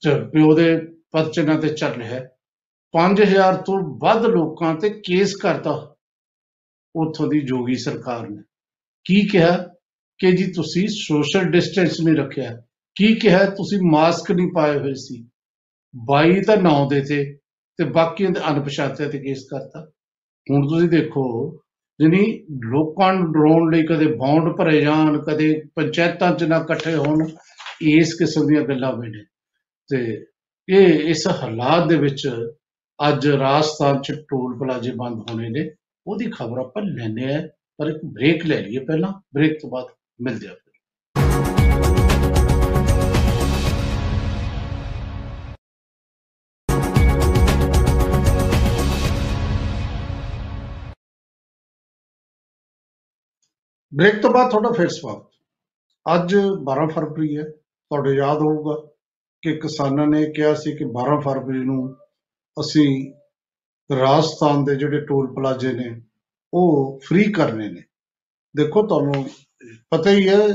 [0.00, 0.76] ਚ ਪਿਓ ਦੇ
[1.10, 2.30] ਪਰਚਨਾਂ ਤੇ ਚੱਲ ਰਿਹਾ ਹੈ।
[2.92, 5.94] 5000 ਤੋਂ ਵੱਧ ਲੋਕਾਂ ਤੇ ਕੇਸ ਕਰਤਾ
[6.96, 8.42] ਉੱਥੋਂ ਦੀ ਜੋਗੀ ਸਰਕਾਰ ਨੇ।
[9.04, 9.68] ਕੀ ਕਿਹਾ
[10.18, 12.62] ਕਿ ਜੀ ਤੁਸੀਂ ਸੋਸ਼ਲ ਡਿਸਟੈਂਸ ਨਹੀਂ ਰੱਖਿਆ?
[12.94, 15.28] ਕੀ ਕਿਹਾ ਤੁਸੀਂ ਮਾਸਕ ਨਹੀਂ ਪਾਏ ਹੋਏ ਸੀ?
[15.96, 17.38] 22 ਤਾਂ 9 ਦੇ ਤੇ।
[17.78, 19.80] ਤੇ ਬਾਕੀਆਂ ਦੇ ਅਣਪਛਾਤੇ ਤੇ ਕੇਸ ਕਰਤਾ।
[20.50, 21.26] ਹੁਣ ਤੁਸੀਂ ਦੇਖੋ
[22.00, 27.26] ਜਿਹਨੀ ਲੋਕਾਂ ਨੂੰ ਡਰਾਉਣ ਲਈ ਕਦੇ ਬੌਂਡ ਭਰੇ ਜਾਣ, ਕਦੇ ਪੰਚਾਇਤਾਂ 'ਚ ਨਾ ਇਕੱਠੇ ਹੋਣ,
[27.82, 29.24] ਇਸ ਕਿਸਮ ਦੀਆਂ ਗੱਲਾਂ ਵੀ ਨੇ।
[29.90, 30.26] ਤੇ
[30.68, 32.28] ਇਹ ਇਸ ਹਾਲਾਤ ਦੇ ਵਿੱਚ
[32.98, 35.70] ਅੱਜ ਰਾਜਸਥਾਨ 'ਚ ਟੋਲ ਪਲਾਜ਼ੇ ਬੰਦ ਹੋਣੇ ਨੇ।
[36.06, 39.86] ਉਹਦੀ ਖਬਰ ਆਪਾਂ ਲੈਣੇ ਆ ਪਰ ਇੱਕ ਬ੍ਰੇਕ ਲੈ ਲਈਏ ਪਹਿਲਾਂ। ਬ੍ਰੇਕ ਤੋਂ ਬਾਅਦ
[40.20, 40.54] ਮਿਲਦੇ ਆ
[53.94, 55.28] ਬ੍ਰੇਕ ਤੋਂ ਬਾਅਦ ਤੁਹਾਡਾ ਫਿਰ ਸਵਾਗਤ।
[56.14, 58.90] ਅੱਜ 12 ਫਰਵਰੀ ਹੈ, ਤੁਹਾਡੇ ਯਾਦ ਹੋਊਗਾ
[59.42, 61.96] ਕਿ ਕਿਸਾਨਾਂ ਨੇ ਕਿਹਾ ਸੀ ਕਿ 12 ਫਰਵਰੀ ਨੂੰ
[62.60, 63.12] ਅਸੀਂ
[63.96, 66.02] ਰਾਜਸਥਾਨ ਦੇ ਜਿਹੜੇ ਟੋਲ ਪਲਾਜ਼ੇ ਨੇ,
[66.54, 67.82] ਉਹ ਫ੍ਰੀ ਕਰਨੇ ਨੇ।
[68.56, 69.28] ਦੇਖੋ, ਤੁਹਾਨੂੰ
[69.90, 70.48] ਪਤਾ ਹੀ ਹੈ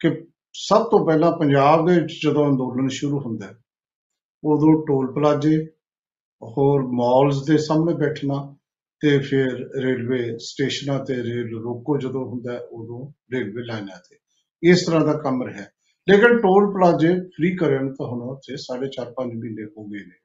[0.00, 3.52] ਕਿ ਸਭ ਤੋਂ ਪਹਿਲਾਂ ਪੰਜਾਬ ਦੇ ਵਿੱਚ ਜਦੋਂ ਅੰਦੋਲਨ ਸ਼ੁਰੂ ਹੁੰਦਾ ਹੈ,
[4.44, 5.66] ਉਦੋਂ ਟੋਲ ਪਲਾਜ਼ੇ,
[6.42, 8.56] ਹੋਰ ਮਾਲਸ ਦੇ ਸਾਹਮਣੇ ਬੈਠਣਾ
[9.06, 14.16] ਤੇ ਫਿਰ ਰੇਲਵੇ ਸਟੇਸ਼ਨਾਂ ਤੇ ਰੇਲ ਰੋਕੋ ਜਦੋਂ ਹੁੰਦਾ ਹੈ, ਉਦੋਂ ਰੇਲਵੇ ਲਾਈਨਾਂ ਤੇ।
[14.70, 15.64] ਇਸ ਤਰ੍ਹਾਂ ਦਾ ਕੰਮ ਰਿਹਾ।
[16.08, 20.16] ਲੇਕਿਨ ਟੋਲ ਪਲਾਜ਼ੇ ਫ੍ਰੀ ਕਰਨ ਤਾਂ ਹੁਣ ਉੱਥੇ 4.5 ਮਹੀਨੇ ਹੋ ਗਏ ਨੇ।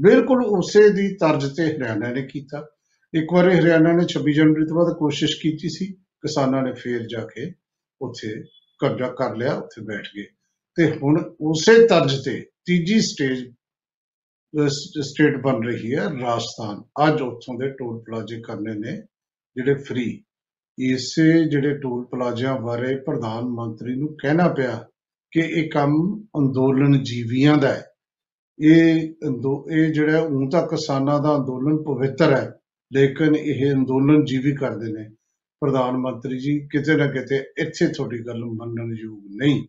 [0.00, 2.66] ਬਿਲਕੁਲ ਉਸੇ ਦੀ ਤਰਜ਼ ਤੇ ਹਰਿਆਣਾ ਨੇ ਕੀਤਾ।
[3.14, 7.20] ਇੱਕ ਵਾਰੀ ਹਰਿਆਣਾ ਨੇ 26 ਜਨਵਰੀ ਤੋਂ ਬਾਅਦ ਕੋਸ਼ਿਸ਼ ਕੀਤੀ ਸੀ। ਕਿਸਾਨਾਂ ਨੇ ਫੇਰ ਜਾ
[7.20, 7.52] ਕੇ
[8.02, 8.42] ਉੱਥੇ
[8.78, 10.24] ਕਬਜ਼ਾ ਕਰ ਲਿਆ ਉੱਥੇ ਬੈਠ ਗਏ।
[10.74, 13.54] ਤੇ ਹੁਣ ਉਸੇ ਤਰਜ਼ ਤੇ ਤੀਜੀ ਸਟੇਜ
[15.00, 19.02] ਸਟੇਟ ਬਣ ਰਹੀ ਹੈ ਰਾਜਸਥਾਨ। ਅੱਜ ਉੱਥੋਂ ਦੇ ਟੋਲ ਪਲਾਜ਼ੇ ਕਰਨੇ ਨੇ,
[19.56, 20.24] ਜਿਹੜੇ ਫ੍ਰੀ
[20.78, 24.86] ਇਸੇ ਜਿਹੜੇ ਟੋਲ ਪਲਾਜ਼ਿਆਂ ਬਾਰੇ ਪ੍ਰਧਾਨ ਮੰਤਰੀ ਨੂੰ ਕਹਿਣਾ ਪਿਆ
[25.30, 27.86] ਕਿ ਇਹ ਕੰਮ ਅੰਦੋਲਨ ਜੀਵੀਆਂ ਦਾ ਹੈ।
[28.60, 32.54] ਇਹ ਅੰਦੋ- ਇਹ ਜਿਹੜਾ ਊਂ ਤਾਂ ਕਿਸਾਨਾਂ ਦਾ ਅੰਦੋਲਨ ਪਵਿੱਤਰ ਹੈ,
[32.92, 35.10] ਲੇਕਿਨ ਇਹ ਅੰਦੋਲਨ ਜੀਵੀ ਕਰਦੇ ਨੇ।
[35.60, 39.64] ਪ੍ਰਧਾਨ ਮੰਤਰੀ ਜੀ, ਕਿਤੇ ਨਾ ਕਿਤੇ ਇੱਥੇ ਤੁਹਾਡੀ ਗੱਲ ਮੰਨਣ ਯੋਗ ਨਹੀਂ।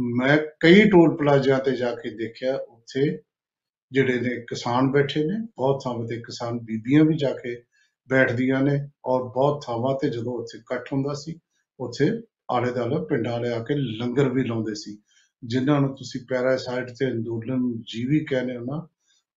[0.00, 3.18] ਮੈਂ ਕਈ ਟੋਲ ਪਲਾਜ਼ਿਆਂ ਤੇ ਜਾ ਕੇ ਦੇਖਿਆ, ਉੱਥੇ
[3.94, 7.62] ਜਿਹੜੇ ਨੇ ਕਿਸਾਨ ਬੈਠੇ ਨੇ, ਬਹੁਤ ਥਾਵਾਂ ਤੇ ਕਿਸਾਨ ਬੀਬੀਆਂ ਵੀ ਜਾ ਕੇ
[8.10, 11.40] ਬੈਠਦੀਆਂ ਨੇ ਔਰ ਬਹੁਤ ਥਾਵਾਂ ਤੇ ਜਦੋਂ ਉੱਥੇ ਇਕੱਠ ਹੁੰਦਾ ਸੀ,
[11.80, 12.10] ਉੱਥੇ
[12.50, 14.98] ਆਲੇ ਦੁਆਲੇ ਪਿੰਡਾਂ ਵਾਲੇ ਆ ਕੇ ਲੰਗਰ ਵੀ ਲਾਉਂਦੇ ਸੀ।
[15.44, 18.88] ਜਿਨ੍ਹਾਂ ਨੂੰ ਤੁਸੀਂ ਪੈਰਾਸਾਈਟ ਤੇ ਅੰਦੋਲਨ ਜੀਵੀ ਕਹਿੰਦੇ ਹੋ ਨਾ,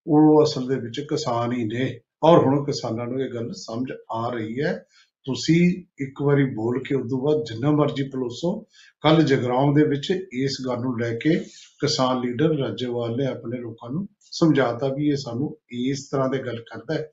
[0.07, 4.29] ਉਹ ਅਸਲ ਦੇ ਵਿੱਚ ਕਿਸਾਨ ਹੀ ਨੇ। ਔਰ ਹੁਣ ਕਿਸਾਨਾਂ ਨੂੰ ਇਹ ਗੱਲ ਸਮਝ ਆ
[4.29, 4.85] ਰਹੀ ਹੈ
[5.27, 8.59] ਤੁਸੀਂ ਇੱਕ ਵਾਰੀ ਬੋਲ ਕੇ ਉਦੋਂ ਬਾਅਦ ਜਿੰਨਾ ਮਰਜ਼ੀ ਪਲੋਸੋ
[9.01, 11.35] ਕੱਲ ਜਗਰਾਉਂ ਦੇ ਵਿੱਚ ਇਸ ਗੱਲ ਨੂੰ ਲੈ ਕੇ
[11.79, 16.59] ਕਿਸਾਨ ਲੀਡਰ ਰਾਜੇਵਾਲ ਨੇ ਆਪਣੇ ਲੋਕਾਂ ਨੂੰ ਸਮਝਾਤਾ ਵੀ ਇਹ ਸਾਨੂੰ ਇਸ ਤਰ੍ਹਾਂ ਦੇ ਗੱਲ
[16.59, 17.09] ਕਰਦਾ ਹੈ।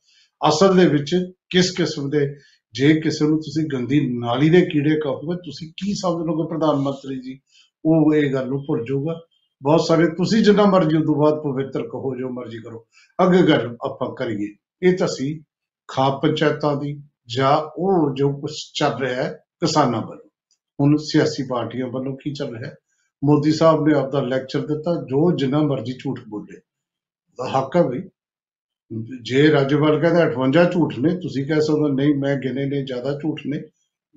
[0.48, 1.16] ਅਸਲ ਦੇ ਵਿੱਚ
[1.50, 2.34] ਕਿਸ ਕਿਸਮ ਦੇ,
[2.72, 7.20] ਜੇ ਕਿਸੇ ਨੂੰ ਤੁਸੀਂ ਗੰਦੀ ਨਾਲੀ ਦੇ ਕੀੜੇ ਕਹੋਗੇ, ਤੁਸੀਂ ਕੀ ਸਮਝ ਲਓਗੇ ਪ੍ਰਧਾਨ ਮੰਤਰੀ
[7.20, 7.40] ਜੀ?
[7.84, 9.20] ਉਹ ਇਹ ਗੱਲ ਨੂੰ ਭੁੱਲ ਜਾਊਗਾ।
[9.62, 12.86] ਬਹੁਤ ਸਾਰੇ ਤੁਸੀਂ ਜਿੰਨਾ ਮਰਜ਼ੀ ਉਦੋਂ ਬਾਅਦ ਪਵਿੱਤਰ ਕਹੋ, ਜੋ ਮਰਜ਼ੀ ਕਰੋ।
[13.26, 15.44] ਅੱਗੇ ਗੱਲ ਆਪਾਂ ਕਰੀਏ। ਇਹ ਤਾਂ ਸੀ
[15.88, 20.28] ਖਾਪ ਪੰਚਾਇਤਾਂ ਦੀ ਜਾਂ ਉਹ ਜੋ ਕੁਝ ਚੱਲ ਰਿਹਾ ਹੈ ਕਿਸਾਨਾਂ ਵੱਲੋਂ।
[20.80, 22.76] ਹੁਣ ਸਿਆਸੀ ਪਾਰਟੀਆਂ ਵੱਲੋਂ ਕੀ ਚੱਲ ਰਿਹਾ ਹੈ?
[23.24, 26.60] ਮੋਦੀ ਸਾਹਿਬ ਨੇ ਆਪਦਾ ਲੈਕਚਰ ਦਿੱਤਾ ਜੋ ਜਿੰਨਾ ਮਰਜ਼ੀ ਝੂਠ ਬੋਲੇ।
[27.38, 28.10] ਦਾ ਹੱਕ ਹੈ ਵੀ
[29.22, 33.18] ਜੇ ਰਾਜੇਵਾਲ ਕਹਿੰਦਾ 58 ਝੂਠ ਨੇ ਤੁਸੀਂ ਕਹਿ ਸਕਦੇ ਹੋ, ਨਹੀਂ ਮੈਂ ਗਿਣੇ ਨੇ ਜ਼ਿਆਦਾ
[33.22, 33.62] ਝੂਠ ਨੇ।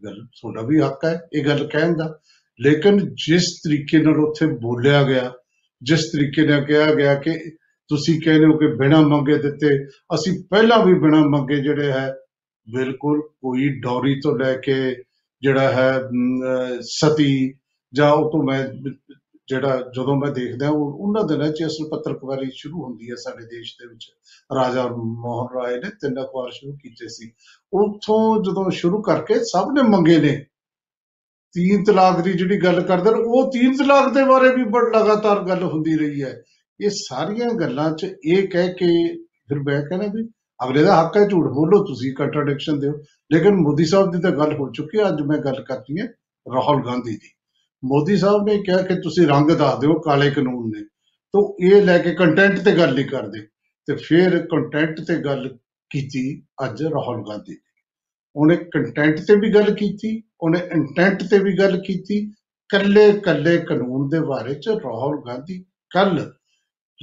[0.04, 2.20] ਗੱਲ ਤੁਹਾਡਾ ਵੀ ਹੱਕ ਹੈ ਇਹ ਗੱਲ ਕਹਿਣ ਦਾ।
[2.62, 5.34] ਲੇਕਿਨ ਜਿਸ ਤਰੀਕੇ ਨਾਲ ਉੱਥੇ ਬੋਲਿਆ ਗਿਆ
[5.82, 7.52] ਜਿਸ ਤਰੀਕੇ ਨਾਲ ਕਿਹਾ ਗਿਆ ਕਿ
[7.88, 12.16] ਤੁਸੀਂ ਕਹਿੰਦੇ ਹੋ ਕਿ ਬਿਨਾਂ ਮੰਗੇ ਦਿੱਤੇ ਅਸੀਂ ਪਹਿਲਾਂ ਵੀ ਬਿਨਾਂ ਮੰਗੇ ਜਿਹੜੇ ਹੈ
[12.74, 14.96] ਬਿਲਕੁਲ ਕੋਈ ਡੌਰੀ ਤੋਂ ਲੈ ਕੇ
[15.42, 17.54] ਜਿਹੜਾ ਹੈ ਅਮ, ਅਹ, ਸਤੀ
[17.94, 18.68] ਜਾਂ ਉਹ ਤੋਂ ਮੈਂ
[19.48, 23.74] ਜਿਹੜਾ ਜਦੋਂ ਮੈਂ ਦੇਖਦਾ ਉਹ ਉਹਨਾਂ ਦਿਨਾਂ 'ਚ ਅਸਲ ਪੱਤਰਕਾਰੀ ਸ਼ੁਰੂ ਹੁੰਦੀ ਹੈ ਸਾਡੇ ਦੇਸ਼
[23.74, 24.12] ਦੇ ਵਿੱਚ।
[24.56, 27.32] ਰਾਜਾ ਮੋਹਨ ਰਾਏ ਨੇ ਤਿੰਨ ਅਖਬਾਰ ਸ਼ੁਰੂ ਕੀਤੇ ਸੀ।
[27.74, 30.46] ਉੱਥੋਂ ਜਦੋਂ ਸ਼ੁਰੂ ਕਰਕੇ ਸਭ ਨੇ ਮੰਗੇ ਨੇ।
[31.54, 35.40] ਤੀਨ ਤਲਾਕ ਦੀ ਜਿਹੜੀ ਗੱਲ ਕਰਦੇ ਨੇ ਉਹ ਤੀਨ ਤਲਾਕ ਦੇ ਬਾਰੇ ਵੀ ਬੜ ਲਗਾਤਾਰ
[35.40, 36.42] ਗੱਲ ਹੁੰਦੀ ਰਹੀ ਹੈ।
[36.82, 40.30] ਇਹ ਸਾਰੀਆਂ ਗੱਲਾਂ 'ਚ ਇਹ ਕਹਿ ਕੇ ਫਿਰ ਮੈਂ ਕਹਿੰਦਾ ਵੀ
[40.64, 42.92] ਅਗਲੇ ਦਾ ਹੱਕ ਹੈ ਝੂਠ ਬੋਲੋ, ਤੁਸੀਂ ਕੰਟਰਡਿਕਸ਼ਨ ਦਿਓ।
[43.34, 46.08] ਲੇਕਿਨ ਮੋਦੀ ਸਾਹਿਬ ਦੀ ਤਾਂ ਗੱਲ ਹੋ ਚੁੱਕੀ ਹੈ, ਅੱਜ ਮੈਂ ਗੱਲ ਕਰਨੀ ਹੈ
[46.54, 47.30] ਰਾਹੁਲ ਗਾਂਧੀ ਦੀ।
[47.86, 50.84] ਮੋਦੀ ਸਾਹਿਬ ਨੇ ਕਿਹਾ ਕਿ ਤੁਸੀਂ ਰੰਗ ਦੱਸ ਦਿਓ, ਕਾਲੇ ਕਾਨੂੰਨ ਨੇ।
[51.34, 53.48] ਤੋਂ ਇਹ ਲੈ ਕੇ ਕੰਟੈਂਟ ਤੇ ਗੱਲ ਨਹੀਂ ਕਰਦੇ।
[53.88, 55.58] ਤੇ ਫਿਰ ਕੰਟੈਂਟ ਤੇ ਗੱਲ
[55.90, 57.58] ਕੀਤੀ ਅੱਜ ਰਾਹੁਲ ਗਾਂਧੀ ਨੇ।
[58.36, 62.32] ਉਹਨੇ ਕੰਟੈਂਟ ਤੇ ਵੀ ਗੱਲ ਕੀਤੀ, ਉਹਨੇ ਇੰਟੈਂਟ ਤੇ ਵੀ ਗੱਲ ਕੀਤੀ।
[62.70, 66.34] ਕੱਲੇ ਕੱਲੇ ਕਾਨੂੰਨ ਦੇ ਬਾਰੇ ਚ ਰਾਹੁਲ ਗਾਂਧੀ ਕੱਲ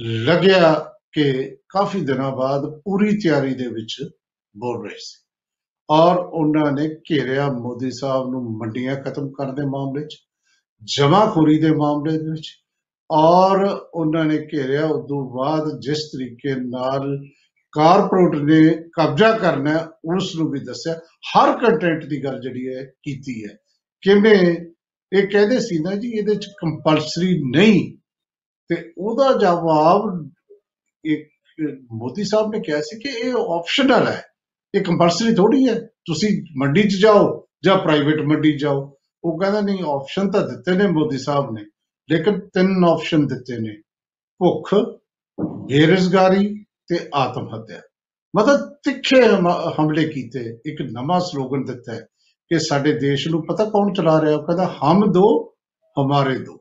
[0.01, 4.09] ਲੱਗਿਆ ਕਿ ਕਾਫੀ ਦਿਨਾਂ ਬਾਅਦ ਪੂਰੀ ਤਿਆਰੀ ਦੇ ਵਿੱਚ
[4.57, 5.23] ਬੋਲ ਰਹੇ ਸੀ।
[5.89, 10.15] ਔਰ ਉਹਨਾਂ ਨੇ ਘੇਰਿਆ ਮੋਦੀ ਸਾਹਿਬ ਨੂੰ ਮੰਡੀਆਂ ਖਤਮ ਕਰਨ ਦੇ ਮਾਮਲੇ 'ਚ
[10.83, 12.51] ਜਮਾਖੋਰੀ ਦੇ ਮਾਮਲੇ ਦੇ ਵਿੱਚ
[13.11, 17.23] ਔਰ ਉਹਨਾਂ ਨੇ ਘੇਰਿਆ ਉਦੋਂ ਬਾਅਦ ਜਿਸ ਤਰੀਕੇ ਨਾਲ
[17.71, 22.83] ਕਾਰਪੋਰੇਟ ਨੇ ਕਬਜ਼ਾ ਕਰਨਾ ਹੈ, ਉਸ ਨੂੰ ਵੀ ਦੱਸਿਆ। ਹਰ ਕੰਟੈਂਟ ਦੀ ਗੱਲ ਜਿਹੜੀ ਹੈ
[22.85, 23.57] ਕੀਤੀ ਹੈ।
[24.01, 24.55] ਕਿਵੇਂ?
[25.17, 27.97] ਇਹ ਕਹਿੰਦੇ ਸੀ ਨਾ ਜੀ ਇਹਦੇ ਚ ਕੰਪਲਸਰੀ ਨਹੀਂ।
[28.69, 30.29] ਤੇ ਉਹਦਾ ਜਵਾਬ
[31.05, 31.34] ਇੱਕ
[31.91, 34.23] ਮੋਦੀ ਸਾਹਿਬ ਨੇ ਕਿਹਾ ਸੀ ਕਿ ਇਹ ਆਪਸ਼ਨਲ ਹੈ।
[34.75, 39.61] ਇਹ ਕੰਪਲਸਰੀ ਥੋੜੀ ਹੈ। ਤੁਸੀਂ ਮੰਡੀ 'ਚ ਜਾਓ ਜਾਂ ਪ੍ਰਾਈਵੇਟ ਮੰਡੀ 'ਚ ਜਾਓ। ਉਹ ਕਹਿੰਦਾ
[39.61, 41.65] ਨਹੀਂ ਆਪਸ਼ਨ ਤਾਂ ਦਿੱਤੇ ਨੇ ਮੋਦੀ ਸਾਹਿਬ ਨੇ,
[42.11, 43.81] ਲੇਕਿਨ ਤਿੰਨ ਆਪਸ਼ਨ ਦਿੱਤੇ ਨੇ।
[44.39, 44.75] ਭੁੱਖ,
[45.67, 47.81] ਬੇਰੁਜ਼ਗਾਰੀ ਤੇ ਆਤਮ ਹੱਤਿਆ।
[48.37, 51.99] ਮਤਲਬ ਤਿੱਖੇ ਹਮ- ਹਮਲੇ ਕੀਤੇ। ਇੱਕ ਨਵਾਂ ਸਲੋਗਨ ਦਿੱਤਾ ਹੈ
[52.49, 55.55] ਕਿ ਸਾਡੇ ਦੇਸ਼ ਨੂੰ ਪਤਾ ਕੌਣ ਚਲਾ ਰਿਹਾ ਉਹ ਕਹਿੰਦਾ, ਹਮ ਦੋ,
[56.01, 56.53] ਹਮਾਰੇ ਦੋ।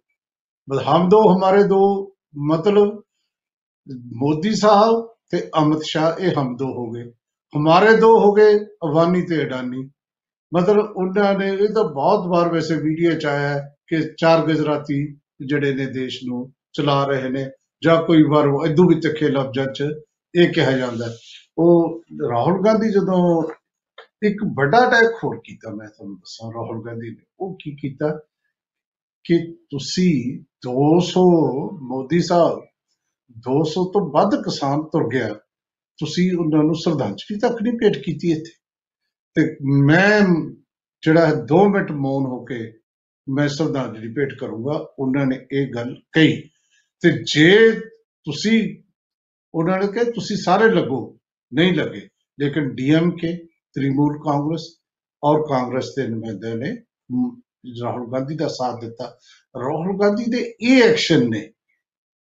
[0.70, 3.02] ਮਤਲਬ ਹਮ ਦੋ, ਹਮਾਰੇ ਦੋ ਮਤਲਬ
[3.92, 7.10] ਮੋਦੀ ਸਾਹਿਬ ਤੇ ਅਮਿਤ ਸ਼ਾਹ, ਇਹ ਹਮ ਦੋ ਹੋ ਗਏ
[7.56, 9.90] ਹਮਾਰੇ ਦੋ ਹੋ ਗਏ, ਅਵਾਨੀ ਤੇ ਅਡਾਨੀ
[10.54, 15.16] ਮਤਲਬ ਉਹਨਾਂ ਨੇ, ਇਹ ਤਾਂ ਬਹੁਤ ਵਾਰ ਵੈਸੇ ਵੀਡੀਓ ਚ ਆਇਆ ਹੈ ਕਿ ਚਾਰ ਗੁਜਰਾਤੀ
[15.46, 17.50] ਜਿਹੜੇ ਨੇ ਦੇਸ਼ ਨੂੰ ਚਲਾ ਰਹੇ ਨੇ,
[17.84, 19.84] ਜਾਂ ਕੋਈ ਵਾਰ ਉਹ ਇਦੋਂ ਵੀ ਤਿੱਖੇ ਲਫ਼ਜ਼ਾਂ ਚ
[20.34, 21.10] ਇਹ ਕਿਹਾ ਜਾਂਦਾ ਹੈ।
[21.58, 23.50] ਉਹ ਰਾਹੁਲ ਗਾਂਧੀ ਜਦੋਂ
[24.22, 28.20] ਇੱਕ ਵੱਡਾ ਅਟੈਕ ਹੋਰ ਕੀਤਾ, ਮੈਂ ਤੁਹਾਨੂੰ ਦੱਸਾਂ, ਰਾਹੁਲ ਗਾਂਧੀ ਨੇ, ਉਹ ਕੀ ਕੀਤਾ
[29.24, 31.22] ਕਿ ਤੁਸੀਂ 200
[31.82, 32.62] ਮੋਦੀ ਸਾਹਿਬ
[33.30, 35.34] 200 ਤੋਂ ਵੱਧ ਕਿਸਾਨ ਤੁਰ ਗਿਆ।
[35.98, 38.52] ਤੁਸੀਂ ਉਹਨਾਂ ਨੂੰ ਸ਼ਰਧਾਂਜਲੀ ਤੱਕ ਨਹੀਂ ਭੇਟ ਕੀਤੀ ਇੱਥੇ।
[39.34, 40.20] ਤੇ ਮੈਂ
[41.02, 42.72] ਜਿਹੜਾ 2 ਮਿੰਟ ਮੌਨ ਹੋ ਕੇ
[43.28, 46.42] ਮੈਂ ਸ਼ਰਧਾਂਜਲੀ ਭੇਟ ਕਰੂੰਗਾ। ਉਹਨਾਂ ਨੇ ਇਹ ਗੱਲ ਕਹੀ।
[47.00, 47.72] ਤੇ ਜੇ
[48.24, 48.82] ਤੁਸੀਂ
[49.54, 51.18] ਉਹਨਾਂ ਨੇ ਕਿਹਾ ਤੁਸੀਂ ਸਾਰੇ ਲੱਗੋ
[51.54, 52.08] ਨਹੀਂ ਲੱਗੇ।
[52.40, 54.80] ਲੇਕਿਨ ਡੀਐਮਕੇ ਤ੍ਰਿਮੂਲ ਕਾਂਗਰਸ
[55.24, 57.40] ਔਰ ਕਾਂਗਰਸ ਦੇ ਨੁਮਾਇੰਦਿਆਂ ਨੇ ਮ,
[57.82, 59.04] ਰਾਹੁਲ ਗਾਂਧੀ ਦਾ ਸਾਥ ਦਿੱਤਾ।
[59.58, 61.52] ਰਾਹੁਲ ਗਾਂਧੀ ਦੇ ਇਹ ਐਕਸ਼ਨ ਨੇ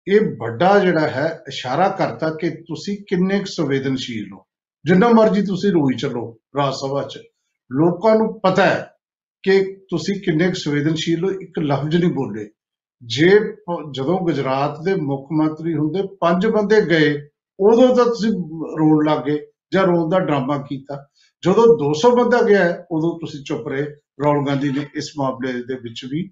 [0.09, 4.45] ਇਹ ਵੱਡਾ ਜਿਹੜਾ ਹੈ ਇਸ਼ਾਰਾ ਕਰਤਾ ਕਿ ਤੁਸੀਂ ਕਿੰਨੇ ਕੁ ਸੰਵੇਦਨਸ਼ੀਲ ਹੋ।
[4.85, 7.19] ਜਿੰਨਾ ਮਰਜ਼ੀ ਤੁਸੀਂ ਰੋਈ ਚੱਲੋ ਰਾਜ ਸਭਾ 'ਚ।
[7.73, 8.90] ਲੋਕਾਂ ਨੂੰ ਪਤਾ ਹੈ
[9.43, 12.51] ਕਿ ਤੁਸੀਂ ਕਿੰਨੇ ਕੁ ਸੰਵੇਦਨਸ਼ੀਲ ਹੋ ਇੱਕ ਲਫ਼ਜ਼ ਨਹੀਂ ਬੋਲੇ।
[13.03, 17.29] ਜੇ ਪ- ਜਦੋਂ ਗੁਜਰਾਤ ਦੇ ਮੁੱਖ ਮੰਤਰੀ ਹੁੰਦੇ ਪੰਜ ਬੰਦੇ ਗਏ
[17.61, 18.31] ਉਦੋਂ ਤਾਂ ਤੁਸੀਂ
[18.79, 21.09] ਰੋਣ ਲੱਗੇ ਜਾਂ ਰੋਣ ਦਾ ਡਰਾਮਾ ਕੀਤਾ।
[21.45, 23.85] ਜਦੋਂ 200 ਬੰਦਾ ਗਿਆ ਹੈ, ਉਦੋਂ ਤੁਸੀਂ ਚੁੱਪ ਰਹੇ।
[24.25, 26.31] ਰਾਹੁਲ ਗਾਂਧੀ ਨੇ ਇਸ ਮਾਮਲੇ ਦੇ ਵਿੱਚ ਵੀ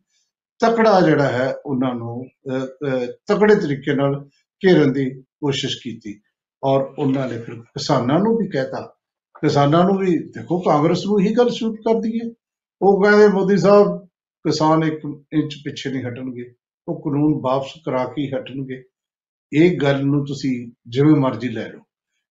[0.62, 4.28] ਤਕੜਾ ਜਿਹੜਾ ਹੈ ਉਹਨਾਂ ਨੂੰ ਅਹ, ਅਹ, ਤਕੜੇ ਤਰੀਕੇ ਨਾਲ
[4.66, 6.20] ਘੇਰਨ ਦੀ ਕੋਸ਼ਿਸ਼ ਕੀਤੀ।
[6.64, 8.94] ਔਰ ਉਹਨਾਂ ਨੇ ਫਿਰ ਕਿਸਾਨਾਂ ਨੂੰ ਵੀ ਕਹਿਤਾ।
[9.40, 12.30] ਕਿਸਾਨਾਂ ਨੂੰ ਵੀ ਦੇਖੋ ਕਾਂਗਰਸ ਨੂੰ ਹੀ ਗੱਲ ਸ਼ੂਟ ਕਰਦੀ ਹੈ।
[12.82, 14.06] ਉਹ ਕਹਿੰਦੇ ਮੋਦੀ ਸਾਹਿਬ
[14.46, 16.54] ਕਿਸਾਨ ਇੱਕ ਇੰਚ ਪਿੱਛੇ ਨਹੀਂ ਹਟਣਗੇ।
[16.88, 18.82] ਉਹ ਕਾਨੂੰਨ ਵਾਪਸ ਕਰਾ ਕੇ ਹੀ ਹਟਣਗੇ।
[19.52, 21.80] ਇਹ ਗੱਲ ਨੂੰ ਤੁਸੀਂ ਜਿਵੇਂ ਮਰਜ਼ੀ ਲੈ ਲਓ।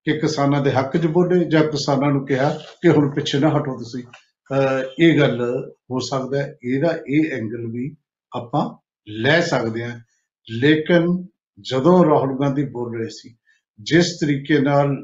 [0.03, 3.77] ਕਿ ਕਿਸਾਨਾਂ ਦੇ ਹੱਕ 'ਚ ਬੋਲੇ ਜਾਂ ਕਿਸਾਨਾਂ ਨੂੰ ਕਿਹਾ ਕਿ ਹੁਣ ਪਿੱਛੇ ਨਾ ਹਟੋ
[3.77, 7.95] ਤੁਸੀਂ। ਅਹ ਇਹ ਗੱਲ ਹੋ ਸਕਦਾ ਹੈ। ਇਹਦਾ ਇਹ ਐਂਗਲ ਵੀ
[8.33, 8.69] ਆਪਾਂ
[9.07, 9.99] ਲੈ ਸਕਦੇ ਹਾਂ।
[10.49, 11.27] ਲੇਕਿਨ
[11.59, 13.35] ਜਦੋਂ ਰਾਹੁਲ ਗਾਂਧੀ ਬੋਲ ਰਹੇ ਸੀ
[13.79, 14.95] ਜਿਸ ਤਰੀਕੇ ਨਾਲ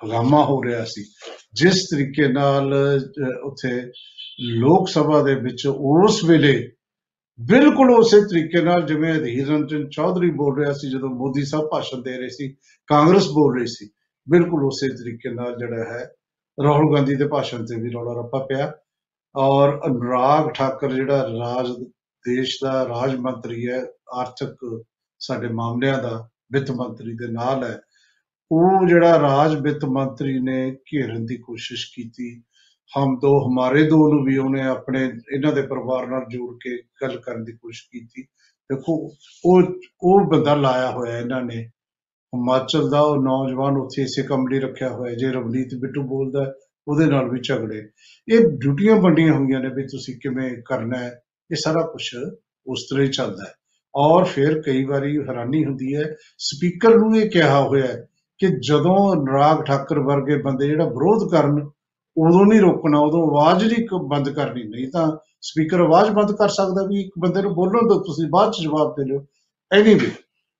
[0.00, 1.04] ਹਗਾਮਾ ਹੋ ਰਿਹਾ ਸੀ
[1.52, 3.90] ਜਿਸ ਤਰੀਕੇ ਨਾਲ ਅਹ, ਉੱਥੇ
[4.40, 6.70] ਲੋਕ ਸਭਾ ਦੇ ਵਿੱਚ ਉਸ ਵੇਲੇ
[7.38, 12.02] ਬਿਲਕੁਲ ਉਸੇ ਤਰੀਕੇ ਨਾਲ ਜਿਵੇਂ ਅਧੀਰ ਰੰਜਨ ਚੌਧਰੀ ਬੋਲ ਰਿਹਾ ਸੀ ਜਦੋਂ ਮੋਦੀ ਸਾਹਿਬ ਭਾਸ਼ਣ
[12.02, 12.48] ਦੇ ਰਹੇ ਸੀ
[12.88, 13.90] ਕਾਂਗਰਸ ਬੋਲ ਰਹੀ ਸੀ
[14.28, 16.04] ਬਿਲਕੁਲ ਉਸੇ ਤਰੀਕੇ ਨਾਲ ਜਿਹੜਾ ਹੈ
[16.64, 18.72] ਰਾਹੁਲ ਗਾਂਧੀ ਦੇ ਭਾਸ਼ਣ ਤੇ ਵੀ ਰੌਲਾ ਰੱਪਾ ਪਿਆ।
[19.36, 21.68] ਔਰ ਅਨੁਰਾਗ ਠਾਕਰ ਜਿਹੜਾ ਰਾਜ
[22.28, 23.82] ਦੇਸ਼ ਦਾ ਰਾਜ ਮੰਤਰੀ ਹੈ
[24.14, 24.84] ਆਰਥਿਕ
[25.18, 27.80] ਸਾਡੇ ਮਾਮਲਿਆਂ ਦਾ ਵਿੱਤ ਮੰਤਰੀ ਦੇ ਨਾਲ ਹੈ।
[28.52, 32.42] ਉਹ ਜਿਹੜਾ ਰਾਜ ਵਿੱਤ ਮੰਤਰੀ ਨੇ ਘੇਰਨ ਦੀ ਕੋਸ਼ਿਸ਼ ਕੀਤੀ
[32.98, 37.20] ਹਮ ਦੋ ਹਮਾਰੇ ਦੋ ਨੂੰ ਵੀ ਉਹਨੇ ਆਪਣੇ ਇਹਨਾਂ ਦੇ ਪਰਿਵਾਰ ਨਾਲ ਜੋੜ ਕੇ ਗੱਲ
[37.20, 38.22] ਕਰਨ ਦੀ ਕੋਸ਼ਿਸ਼ ਕੀਤੀ।
[38.70, 39.10] ਦੇਖੋ
[39.46, 39.62] ਉਹ
[40.02, 41.70] ਉਹ ਬੰਦਾ ਲਾਇਆ ਹੋਇਆ ਇਹਨਾਂ ਨੇ।
[42.34, 46.52] ਹਿਮਾਚਲ ਦਾ ਉਹ ਨੌਜਵਾਨ ਉੱਥੇ ਇਸੇ ਕੰਮ ਲਈ ਰੱਖਿਆ ਹੋਇਆ ਜੇ ਰਵਨੀਤ ਬਿੱਟੂ ਬੋਲਦਾ ਹੈ,
[46.88, 47.88] ਉਹਦੇ ਨਾਲ ਵੀ ਝਗੜੇ।
[48.28, 52.02] ਇਹ ਡਿਊਟੀਆਂ ਵੰਡੀਆਂ ਹੋਈਆਂ ਨੇ ਵੀ ਤੁਸੀਂ ਕਿਵੇਂ ਕਰਨਾ ਹੈ। ਇਹ ਸਾਰਾ ਕੁਝ
[52.66, 53.52] ਉਸ ਤਰ੍ਹਾਂ ਹੀ ਚੱਲਦਾ ਹੈ।
[53.94, 56.04] ਔਰ ਫਿਰ ਕਈ ਵਾਰੀ ਹੈਰਾਨੀ ਹੁੰਦੀ ਹੈ
[56.38, 58.06] ਸਪੀਕਰ ਨੂੰ ਇਹ ਕਿਹਾ ਹੋਇਆ ਹੈ
[58.40, 61.58] ਕਿ ਜਦੋਂ ਅਨੁਰਾਗ ਠਾਕਰ ਵਰਗੇ ਬੰਦੇ ਜਿਹੜਾ ਵਿਰੋਧ ਕਰਨ
[62.16, 66.48] ਉਦੋਂ ਨਹੀਂ ਰੋਕਣਾ ਉਦੋਂ ਆਵਾਜ਼ ਨਹੀਂ ਕ- ਬੰਦ ਕਰਨੀ ਨਹੀਂ ਤਾਂ ਸਪੀਕਰ ਆਵਾਜ਼ ਬੰਦ ਕਰ
[66.48, 69.24] ਸਕਦਾ ਵੀ ਇੱਕ ਬੰਦੇ ਨੂੰ ਬੋਲਣ ਦਿਓ ਤੁਸੀਂ ਬਾਅਦ ਚ ਜਵਾਬ ਦੇ ਲਿਓ
[69.70, 70.10] ਐਨੀਵੇ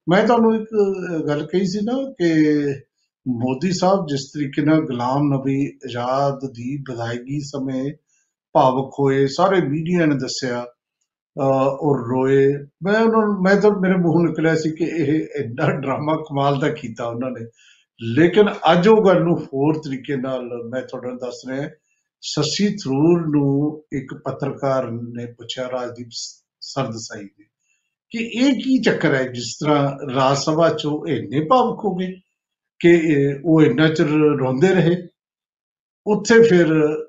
[0.07, 2.33] ਮੈਂ ਤੁਹਾਨੂੰ ਇੱਕ ਅਹ, ਗੱਲ ਕਹੀ ਸੀ ਨਾ ਕਿ
[3.27, 7.85] ਮੋਦੀ ਸਾਹਿਬ ਜਿਸ ਤਰੀਕੇ ਨਾਲ ਗੁਲਾਮ ਨਬੀ ਆਜ਼ਾਦ ਦੀ ਵਿਦਾਇਗੀ ਸਮੇਂ
[8.55, 10.67] ਭਾਵੁਕ ਹੋਏ ਸਾਰੇ ਮੀਡੀਆ ਨੇ ਦੱਸਿਆ
[11.41, 15.73] ਅਹ, ਔਰ ਰੋਏ। ਮੈਂ ਉਹਨਾਂ ਨੂੰ ਮੈਂ ਤਾਂ ਮੇਰੇ ਮੂੰਹੋਂ ਨਿਕਲਿਆ ਸੀ ਕਿ ਇਹ ਐਡਾ
[15.73, 17.47] ਡਰਾਮਾ ਕਮਾਲ ਦਾ ਕੀਤਾ ਉਹਨਾਂ ਨੇ।
[18.03, 21.69] ਲੇਕਿਨ ਅੱਜ ਉਹ ਗੱਲ ਨੂੰ ਹੋਰ ਤਰੀਕੇ ਨਾਲ ਮੈਂ ਤੁਹਾਨੂੰ ਦੱਸ ਰਿਹਾ
[22.21, 27.45] ਸ਼ਸ਼ੀ ਥਰੂਰ ਨੂੰ ਇੱਕ ਪੱਤਰਕਾਰ ਨੇ ਪੁੱਛਿਆ ਰਾਜਦੀਪ ਸ- ਸਰਦਸਾਈ ਨੇ
[28.11, 29.23] ਕਿ ਇਹ ਕੀ ਚੱਕਰ ਹੈ?
[29.25, 32.13] ਜਿਸ ਤਰ੍ਹਾਂ ਰਾਜ ਸਭਾ ਚੋਂ ਇੰਨੇ ਭਾਵੁਕ ਹੋ ਗਏ
[32.81, 34.07] ਕਿ ਇਹ- ਉਹ ਇੰਨਾ ਚਿਰ
[34.39, 34.97] ਰੋਂਦੇ ਰਹੇ
[36.07, 36.67] ਉੱਥੇ ਫਿਰ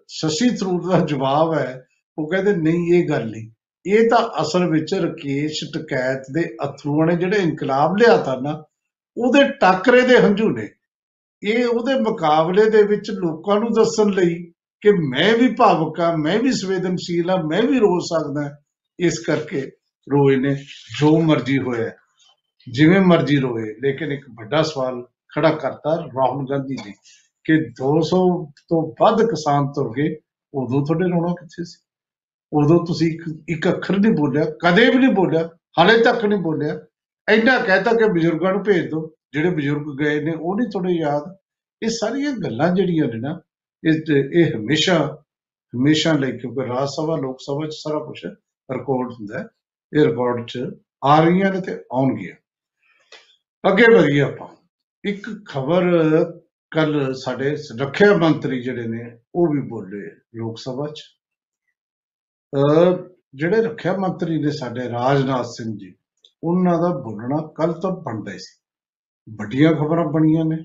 [0.07, 1.85] ਸ਼ਸ਼ੀ ਥਰੂਰ ਦਾ ਜਵਾਬ ਹੈ,
[2.17, 3.49] ਉਹ ਕਹਿੰਦੇ, ਨਹੀਂ, ਇਹ ਗੱਲ ਨਹੀਂ।
[3.85, 8.63] ਇਹ ਤਾਂ ਅਸਲ ਵਿੱਚ ਰਕੇਸ਼ ਟਕੈਤ ਦੇ ਅਥਰੂਆਂ ਨੇ ਜਿਹੜੇ ਇਨਕਲਾਬ ਲਿਆਤਾ ਨਾ,
[9.17, 10.69] ਉਹਦੇ ਟਾਕਰੇ ਦੇ ਹੰਝੂ ਨੇ।
[11.43, 16.39] ਇਹ ਉਹਦੇ ਮੁਕਾਬਲੇ ਦੇ ਵਿੱਚ ਲੋਕਾਂ ਨੂੰ ਦੱਸਣ ਲਈ ਕਿ ਮੈਂ ਵੀ ਭਾਵੁਕ ਹਾਂ, ਮੈਂ
[16.39, 18.57] ਵੀ ਸੰਵੇਦਨਸ਼ੀਲ ਹਾਂ, ਮੈਂ ਵੀ ਰੋ ਸਕਦਾ
[18.99, 19.61] ਇਸ ਕਰਕੇ
[20.11, 20.55] ਰੋਏ ਨੇ,
[20.99, 21.91] ਜੋ ਮਰਜ਼ੀ ਹੋਇਆ,
[22.71, 25.01] ਜਿਵੇਂ ਮਰਜ਼ੀ ਰੋਏ। ਲੇਕਿਨ ਇੱਕ ਵੱਡਾ ਸਵਾਲ
[25.35, 26.93] ਖੜਾ ਕਰਤਾ ਰਾਹੁਲ ਗਾਂਧੀ ਨੇ।
[27.45, 30.15] ਕਿ 200 ਤੋਂ ਵੱਧ ਕਿਸਾਨ ਤੁਰ ਗਏ,
[30.53, 31.81] ਉਦੋਂ ਤੁਹਾਡੇ ਰੋਣਾ ਕਿੱਥੇ ਸੀ?
[32.53, 36.79] ਉਦੋਂ ਤੁਸੀਂ ਇੱਕ ਇੱਕ ਅੱਖਰ ਨਹੀਂ ਬੋਲਿਆ, ਕਦੇ ਵੀ ਨਹੀਂ ਬੋਲਿਆ, ਹਾਲੇ ਤੱਕ ਨਹੀਂ ਬੋਲਿਆ।
[37.31, 41.37] ਇੰਨਾ ਕਹਿਤਾ ਕਿ ਬਜ਼ੁਰਗਾਂ ਨੂੰ ਭੇਜ ਦਿਓ, ਜਿਹੜੇ ਬਜ਼ੁਰਗ ਗਏ ਨੇ, ਉਹ ਨਹੀਂ ਤੁਹਾਡੇ ਯਾਦ।
[41.83, 43.41] ਇਹ ਸਾਰੀਆਂ ਗੱਲਾਂ ਜਿਹੜੀਆਂ ਨੇ ਨਾ,
[43.87, 45.23] ਇਹ ਇਹ ਹਮੇਸ਼ਾ
[45.75, 48.25] ਹਮੇਸ਼ਾ ਲਈ, ਕਿਉਂਕਿ ਰਾਜ ਸਭਾ, ਲੋਕ ਸਭਾ ਚ ਸਾਰਾ ਕੁਝ
[48.71, 49.47] ਰਿਕਾਰਡ ਹੁੰਦਾ ਹੈ।
[49.93, 50.69] ਇਹ ਰਿਕਾਰਡ ਚ
[51.03, 52.35] ਆ ਰਹੀਆਂ ਨੇ ਤੇ ਆਉਣਗੀਆਂ।
[53.71, 54.47] ਅੱਗੇ ਵਧੀਏ ਆਪਾਂ।
[55.03, 55.83] ਇੱਕ ਖਬਰ
[56.75, 61.01] ਕੱਲ ਸਾਡੇ ਰੱਖਿਆ ਮੰਤਰੀ ਜਿਹੜੇ ਨੇ, ਉਹ ਵੀ ਬੋਲੇ ਲੋਕ ਸਭਾ ਚ।
[62.55, 65.95] ਅਹ ਜਿਹੜੇ ਰੱਖਿਆ ਮੰਤਰੀ ਨੇ ਸਾਡੇ ਰਾਜਨਾਥ ਸਿੰਘ ਜੀ,
[66.43, 68.61] ਉਹਨਾਂ ਦਾ ਬੋਲਣਾ ਕੱਲ ਤੋਂ ਬਣਦਾ ਹੀ ਸੀ।
[69.35, 70.57] ਵੱਡੀਆਂ ਖਬਰਾਂ ਬਣੀਆਂ ਨੇ।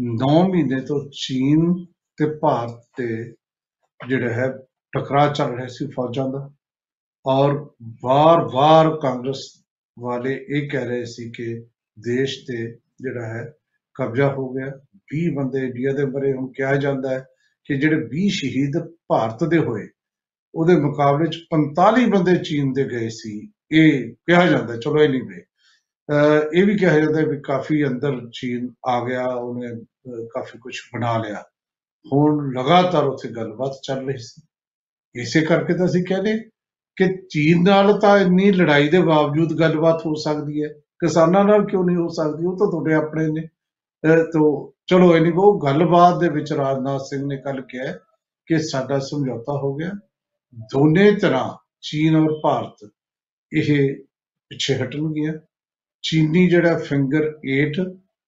[0.00, 3.34] 9 ਮਹੀਨੇ ਤੋਂ ਚੀਨ ਤੇ ਭਾਰਤ ਤੇ
[4.08, 4.58] ਜਿਹੜਾ ਹੈ,
[4.92, 6.50] ਟਕਰਾਅ ਚੱਲ ਰਿਹਾ ਸੀ ਫੌਜਾਂ ਦਾ।
[7.26, 7.70] ਔਰ
[8.02, 9.64] ਵਾਰ-ਵਾਰ ਕਾਂਗਰਸ
[9.98, 11.66] ਵਾਲੇ ਇਹ ਕਹਿ ਰਹੇ ਸੀ ਕਿ
[11.98, 13.52] ਦੇਸ਼ ਤੇ ਜਿਹੜਾ ਹੈ,
[13.94, 17.26] ਕਬਜ਼ਾ ਹੋ ਗਿਆ। 20 ਬੰਦੇ ਇੰਡੀਆ ਦੇ ਮਰੇ ਹੁਣ ਕਿਹਾ ਜਾਂਦਾ ਹੈ
[17.64, 18.72] ਕਿ ਜਿਹੜੇ 20 ਸ਼ਹੀਦ
[19.08, 19.88] ਭਾਰਤ ਦੇ ਹੋਏ,
[20.54, 25.22] ਉਹਦੇ ਮੁਕਾਬਲੇ ਚ 45 ਬੰਦੇ ਚੀਨ ਦੇ ਗਏ ਸੀ। ਇਹ ਕਿਹਾ ਜਾਂਦਾ, ਚਲੋ ਇਹ ਨਹੀਂ
[25.22, 25.42] ਵੇ।
[26.10, 30.76] ਅਹ ਇਹ ਵੀ ਕਿਹਾ ਜਾਂਦਾ ਵੀ ਕਾਫੀ ਅੰਦਰ ਚੀਨ ਆ ਗਿਆ, ਉਹਨੇ, ਅਹ, ਕਾਫੀ ਕੁਝ
[30.94, 31.44] ਬਣਾ ਲਿਆ।
[32.12, 34.42] ਹੁਣ ਲਗਾਤਾਰ ਉੱਥੇ ਗੱਲਬਾਤ ਚੱਲ ਰਹੀ ਸੀ।
[35.20, 36.38] ਇਸੇ ਕਰਕੇ ਤਾਂ ਅਸੀਂ ਕਹਿੰਦੇ
[36.96, 41.84] ਕਿ ਚੀਨ ਨਾਲ ਤਾਂ ਇੰਨੀ ਲੜਾਈ ਦੇ ਬਾਵਜੂਦ ਗੱਲਬਾਤ ਹੋ ਸਕਦੀ ਹੈ। ਕਿਸਾਨਾਂ ਨਾਲ ਕਿਉਂ
[41.84, 42.46] ਨਹੀਂ ਹੋ ਸਕਦੀ?
[42.46, 43.51] ਉਹ ਤਾਂ ਤੁਹਾਡੇ ਆਪਣੇ ਨੇ। ਅਹ
[44.32, 47.92] ਤੋ, ਚਲੋ ਇਹ ਨਹੀਂ ਉਹ ਗੱਲਬਾਤ ਦੇ ਵਿੱਚ ਰਾਜਨਾਥ ਸਿੰਘ ਨੇ ਕੱਲ ਕਿਹਾ
[48.46, 49.90] ਕਿ ਸਾਡਾ ਸਮਝੌਤਾ ਹੋ ਗਿਆ।
[50.72, 52.90] ਦੋਨੇ ਤਰ੍ਹਾਂ ਚੀਨ ਔਰ ਭਾਰਤ
[53.52, 53.96] ਇਹ
[54.50, 55.32] ਪਿੱਛੇ ਹਟਣਗੀਆਂ
[56.02, 57.84] ਚੀਨੀ ਜਿਹੜਾ ਫਿੰਗਰ 8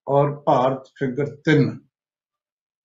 [0.08, 1.64] ਔਰ ਭਾਰਤ ਫਿੰਗਰ 3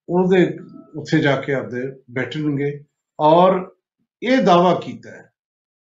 [0.08, 0.58] ਉਹਦੇ
[0.96, 2.84] ਉੱਥੇ ਜਾ ਕੇ ਆਪਦੇ ਬੈਠਣਗੇ
[3.18, 3.76] ਔਰ
[4.22, 5.32] ਇਹ ਦਾਵਾ ਕੀਤਾ ਹੈ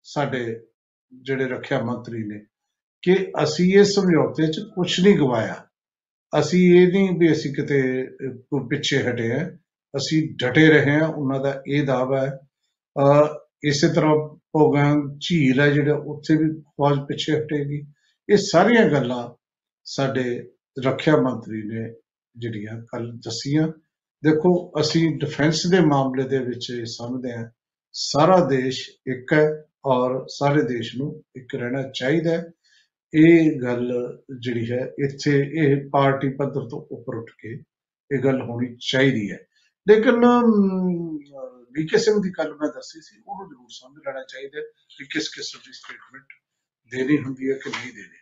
[0.02, 0.60] ਸਾਡੇ
[1.12, 2.38] ਜਿਹੜੇ ਰੱਖਿਆ ਮੰਤਰੀ ਨੇ
[3.02, 5.63] ਕਿ ਅਸੀਂ ਇਹ ਸਮਝੌਤੇ 'ਚ ਕੁਝ ਨਹੀਂ ਗਵਾਇਆ।
[6.40, 9.50] ਅਸੀਂ ਇਹ ਨਹੀਂ ਵੀ ਅਸੀਂ ਕਿਤੇ ਅਹ, ਕੋਈ ਪਿੱਛੇ ਹਟੇ ਆ
[9.96, 12.30] ਅਸੀਂ ਡਟੇ ਰਹੇ ਹਾਂ ਉਹਨਾਂ ਦਾ ਇਹ ਦਾਵਾ ਹੈ।
[12.96, 13.28] ਅਹ,
[13.64, 14.14] ਇਸੇ ਤਰ੍ਹਾਂ
[14.52, 17.86] ਪੋਗਾਂਗ ਝੀਲ ਹੈ ਜਿਹੜਾ ਉੱਥੇ ਵੀ ਫੌਜ ਪਿੱਛੇ ਹਟੇਗੀ।
[18.28, 19.28] ਇਹ ਸਾਰੀਆਂ ਗੱਲਾਂ
[19.84, 20.42] ਸਾਡੇ
[20.84, 21.94] ਰੱਖਿਆ ਮੰਤਰੀ ਨੇ
[22.36, 23.68] ਜਿਹੜੀਆਂ ਕੱਲ ਦੱਸੀਆਂ।
[24.24, 27.48] ਦੇਖੋ ਅਸੀਂ ਡਿਫੈਂਸ ਦੇ ਮਾਮਲੇ ਦੇ ਵਿੱਚ ਇਹ ਸਮਝਦੇ ਹਾਂ
[27.92, 32.44] ਸਾਰਾ ਦੇਸ਼ ਇੱਕ ਹੈ ਔਰ ਸਾਰੇ ਦੇਸ਼ ਨੂੰ ਇੱਕ ਰਹਿਣਾ ਚਾਹੀਦਾ ਹੈ।
[33.14, 33.92] ਇਹ ਗੱਲ
[34.40, 37.52] ਜਿਹੜੀ ਹੈ, ਇੱਥੇ ਇਹ ਪਾਰਟੀ ਪੱਧਰ ਤੋਂ ਉੱਪਰ ਉੱਠ ਕੇ
[38.14, 39.38] ਇਹ ਗੱਲ ਹੋਣੀ ਚਾਹੀਦੀ ਹੈ।
[39.88, 40.24] ਲੇਕਿਨ
[41.72, 44.64] ਵੀਕੇ ਸਿੰਘ ਦੀ ਗੱਲ ਮੈਂ ਦੱਸੀ ਸੀ, ਉਹਨੂੰ ਜ਼ਰੂਰ ਸਮਝ ਲੈਣਾ ਚਾਹੀਦਾ ਹੈ
[44.98, 46.26] ਕਿ ਕਿਸ ਕਿਸਮ ਦੀ ਸਟੇਟਮੈਂਟ
[46.90, 48.18] ਦੇਣੀ ਹੁੰਦੀ ਹੈ ਕਿ ਨਹੀਂ ਦੇਣੀ।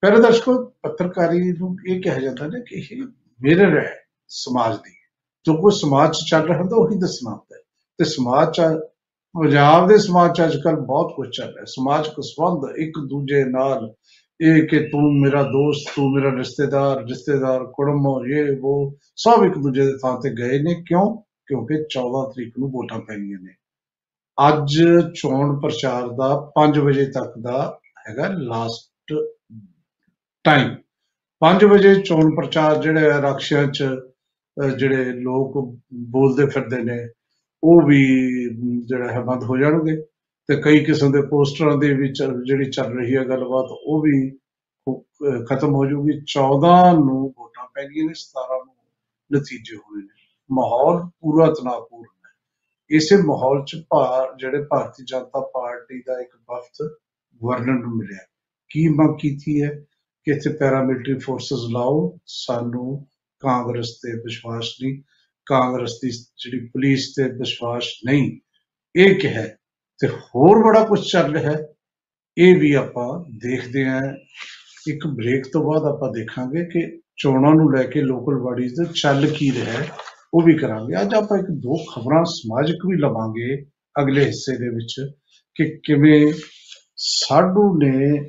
[0.00, 3.02] ਪਹਿਲੇ ਦਰਸ਼ਕੋ, ਪੱਤਰਕਾਰੀ ਨੂੰ ਇਹ ਕਿਹਾ ਜਾਂਦਾ ਨੇ ਕਿ ਇਹ
[3.42, 3.96] ਮਿਰਰ ਹੈ
[4.28, 4.94] ਸਮਾਜ ਦੀ।
[5.46, 7.62] ਜੋ ਕੋਈ ਸਮਾਜ 'ਚ ਚੱਲ ਰਿਹਾ ਹੁੰਦਾ, ਉਹੀ ਦੱਸਣਾ ਹੁੰਦਾ ਹੈ।
[7.98, 8.60] ਤੇ ਸਮਾਜ 'ਚ
[9.34, 13.94] ਪੰਜਾਬ ਦੇ ਸਮਾਜ 'ਚ ਅੱਜਕੱਲ ਬਹੁਤ ਕੁਝ ਚੱਲ ਰਿਹਾ। ਸਮਾਜਿਕ ਸੰਬੰਧ ਇੱਕ ਦੂਜੇ ਨਾਲ
[14.40, 19.86] ਇਹ ਕਿ ਤੂੰ ਮੇਰਾ ਦੋਸਤ ਤੂੰ ਮੇਰਾ ਰਿਸ਼ਤੇਦਾਰ ਰਿਸ਼ਤੇਦਾਰ ਕੁੜਮ ਇਹ ਉਹ ਸਭ ਇੱਕ ਦੂਜੇ
[19.86, 21.16] ਦੇ ਥਾਂ ਤੇ ਗਏ ਨੇ। ਕਿਉਂ?
[21.46, 23.54] ਕਿਉਂਕਿ 14 ਤਰੀਕ ਨੂੰ ਵੋਟਾਂ ਪੈਣੀਆਂ ਨੇ।
[24.48, 24.76] ਅੱਜ
[25.20, 29.14] ਚੋਣ ਪ੍ਰਚਾਰ ਦਾ 5 ਵਜੇ ਤੱਕ ਦਾ ਹੈਗਾ ਲਾਸਟ
[30.44, 30.74] ਟਾਈਮ
[31.42, 36.98] 5 ਵਜੇ ਚੋਣ ਪ੍ਰਚਾਰ ਜਿਹੜੇ ਆ ਰਕਸ਼ਿਆਂ 'ਚ ਅਹ, ਜਿਹੜੇ ਲੋਕ ਬੋਲਦੇ ਫਿਰਦੇ ਨੇ
[37.64, 38.04] ਉਹ ਵੀ
[38.48, 39.96] ਅਮ, ਜਿਹੜਾ ਹੈ ਬੰਦ ਹੋ ਜਾਣਗੇ
[40.48, 44.30] ਤੇ ਕਈ ਕਿਸਮ ਦੇ ਪੋਸਟਰਾਂ ਦੇ ਵਿੱਚ ਜਿਹੜੀ ਚੱਲ ਰਹੀ ਹੈ ਗੱਲਬਾਤ ਉਹ ਵੀ
[44.88, 48.74] ਅਹ, ਖਤਮ ਹੋ ਜਾਊਗੀ। 14 ਨੂੰ ਵੋਟਾਂ ਪੈਣੀਆਂ ਨੇ 17 ਨੂੰ
[49.32, 50.08] ਨਤੀਜੇ ਹੋਣੇ ਨੇ।
[50.50, 56.88] ਮਾਹੌਲ ਪੂਰਾ ਤਣਾਅਪੂਰਨ ਹੈ। ਇਸੇ ਮਾਹੌਲ 'ਚ ਭਾਰ ਜਿਹੜੇ ਭਾਰਤੀ ਜਨਤਾ ਪਾਰਟੀ ਦਾ ਇੱਕ ਵਫਦ
[57.42, 58.18] ਗਵਰਨਰ ਨੂੰ ਮਿਲਿਆ।
[58.68, 59.84] ਕੀ ਮੰਗ ਕੀਤੀ ਹੈ
[60.24, 62.18] ਕਿ ਇੱਥੇ ਪੈਰਾਮਿਲਟਰੀ ਫੋਰਸਸ ਲਾਓ?
[62.26, 63.06] ਸਾਨੂੰ
[63.40, 65.02] ਕਾਂਗਰਸ ਤੇ ਵਿਸ਼ਵਾਸ ਨਹੀਂ।
[65.50, 68.40] ਕਾਂਗਰਸ ਦੀ ਜਿਹੜੀ ਪੁਲਿਸ ਤੇ ਵਿਸ਼ਵਾਸ ਨਹੀਂ
[68.96, 69.42] ਇਹ ਕਿਹਾ
[70.00, 71.66] ਤੇ ਹੋਰ ਬੜਾ ਕੁਝ ਚੱਲ ਰਿਹਾ ਹੈ।
[72.38, 74.00] ਇਹ ਵੀ ਆਪਾਂ ਦੇਖਦੇ ਹਾਂ।
[74.88, 79.26] ਇੱਕ ਬ੍ਰੇਕ ਤੋਂ ਬਾਅਦ ਆਪਾਂ ਦੇਖਾਂਗੇ ਕਿ ਚੋਣਾਂ ਨੂੰ ਲੈ ਕੇ ਲੋਕਲ ਬਾਡੀਜ਼ ਤੇ ਚੱਲ
[79.38, 79.88] ਕੀ ਰਿਹਾ ਹੈ
[80.34, 83.64] ਉਹ ਵੀ ਕਰਾਂਗੇ। ਅੱਜ ਆਪਾਂ ਇੱਕ ਦੋ ਖਬਰਾਂ ਸਮਾਜਿਕ ਵੀ ਲਵਾਂਗੇ
[84.02, 84.94] ਅਗਲੇ ਹਿੱਸੇ ਦੇ ਵਿੱਚ
[85.56, 86.32] ਕਿ ਕਿਵੇਂ
[86.96, 88.20] ਸਾਡੂ ਨੇ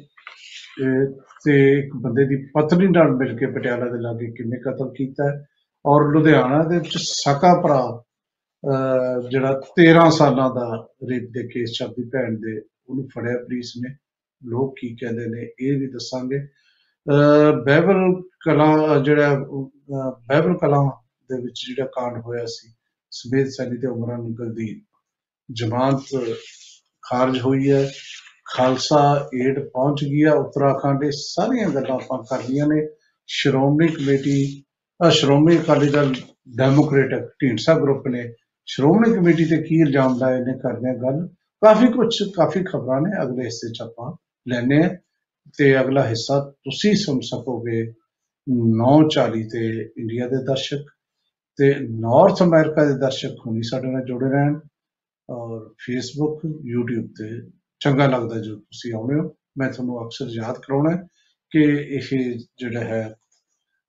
[0.83, 1.05] ਅਹ,
[1.45, 5.45] ਤੇ ਇੱਕ ਬੰਦੇ ਦੀ ਪਤਨੀ ਨਾਲ ਮਿਲ ਕੇ ਪਟਿਆਲਾ ਦੇ ਲਾਗੇ ਕਿਵੇਂ ਕਤਲ ਕੀਤਾ ਹੈ।
[5.85, 8.03] ਔਰ ਲੁਧਿਆਣਾ ਦੇ ਵਿੱਚ ਸਕਾ ਭਰਾ
[8.69, 13.95] ਅਹ, ਜਿਹੜਾ 13 ਸਾਲਾਂ ਦਾ ਰੇਪ ਦੇ ਕੇਸ ਚੱਲਦੀ ਭੈਣ ਦੇ ਉਹਨੂੰ ਫੜਿਆ ਪੁਲਿਸ ਨੇ।
[14.43, 21.41] ਲੋਕ ਕੀ ਕਹਿੰਦੇ ਨੇ ਇਹ ਵੀ ਦੱਸਾਂਗੇ। ਅਹ, ਬਾਈਬਲ ਕਲਾ ਜਿਹੜਾ ਅਹ, ਬਾਈਬਲ ਕਲਾ ਦੇ
[21.41, 22.73] ਵਿੱਚ ਜਿਹੜਾ ਕਾਂਡ ਹੋਇਆ ਸੀ
[23.11, 24.81] ਸਮੇਤ ਸੈਣੀ ਤੇ ਉਮਰਾਂ ਨਿਕਲਦੀ
[25.51, 26.25] ਜਮਾਨਤ
[27.01, 27.91] ਖਾਰਜ ਹੋਈ ਹੈ।
[28.45, 32.87] ਖਾਲਸਾ ਏਡ ਪਹੁੰਚ ਗਈ ਹੈ ਉੱਤਰਾਖੰਡ ਇਹ ਸਾਰੀਆਂ ਗੱਲਾਂ ਆਪਾਂ ਕਰਨੀਆਂ ਨੇ।
[33.27, 34.70] ਸ਼੍ਰੋਮਣੀ ਕਮੇਟੀ ਅਹ
[35.09, 36.13] ਸ਼੍ਰੋਮਣੀ ਅਕਾਲੀ ਦਲ
[36.57, 38.33] ਡੈਮੋਕ੍ਰੇਟਿਕ ਢੀਂਡਸਾ ਗਰੁੱਪ ਨੇ
[38.65, 41.27] ਸ਼੍ਰੋਮਣੀ ਕਮੇਟੀ ਤੇ ਕੀ ਇਲਜ਼ਾਮ ਲਾਏ ਨੇ ਕਰਦੇ ਆ ਗੱਲ
[41.61, 44.11] ਕਾਫੀ ਕੁਝ ਕਾਫੀ ਖਬਰਾਂ ਨੇ ਅਗਲੇ ਹਿੱਸੇ ਚ ਆਪਾਂ
[44.47, 44.89] ਲੈਣੇ ਆ
[45.57, 47.93] ਤੇ ਅਗਲਾ ਹਿੱਸਾ ਤੁਸੀਂ ਸੁਣ ਸਕੋਗੇ
[48.47, 50.85] 9:40 ਤੇ ਇੰਡੀਆ ਦੇ ਦਰਸ਼ਕ
[51.57, 54.59] ਤੇ ਨਾਰਥ ਅਮਰੀਕਾ ਦੇ ਦਰਸ਼ਕ ਹੁਣੀ ਸਾਡੇ ਨਾਲ ਜੁੜੇ ਰਹਿਣ
[55.29, 60.91] ਔਰ ਫੇਸਬੁੱਕ YouTube ਤੇ ਚੰਗਾ ਲੱਗਦਾ ਜੋ ਤੁਸੀਂ ਆਉਂਦੇ ਹੋ। ਮੈਂ ਤੁਹਾਨੂੰ ਅਕਸਰ ਯਾਦ ਕਰਾਉਣਾ
[60.91, 61.03] ਹੈ
[61.51, 61.63] ਕਿ
[61.95, 63.13] ਇਹ ਜਿਹੜਾ ਹੈ ਅਹ,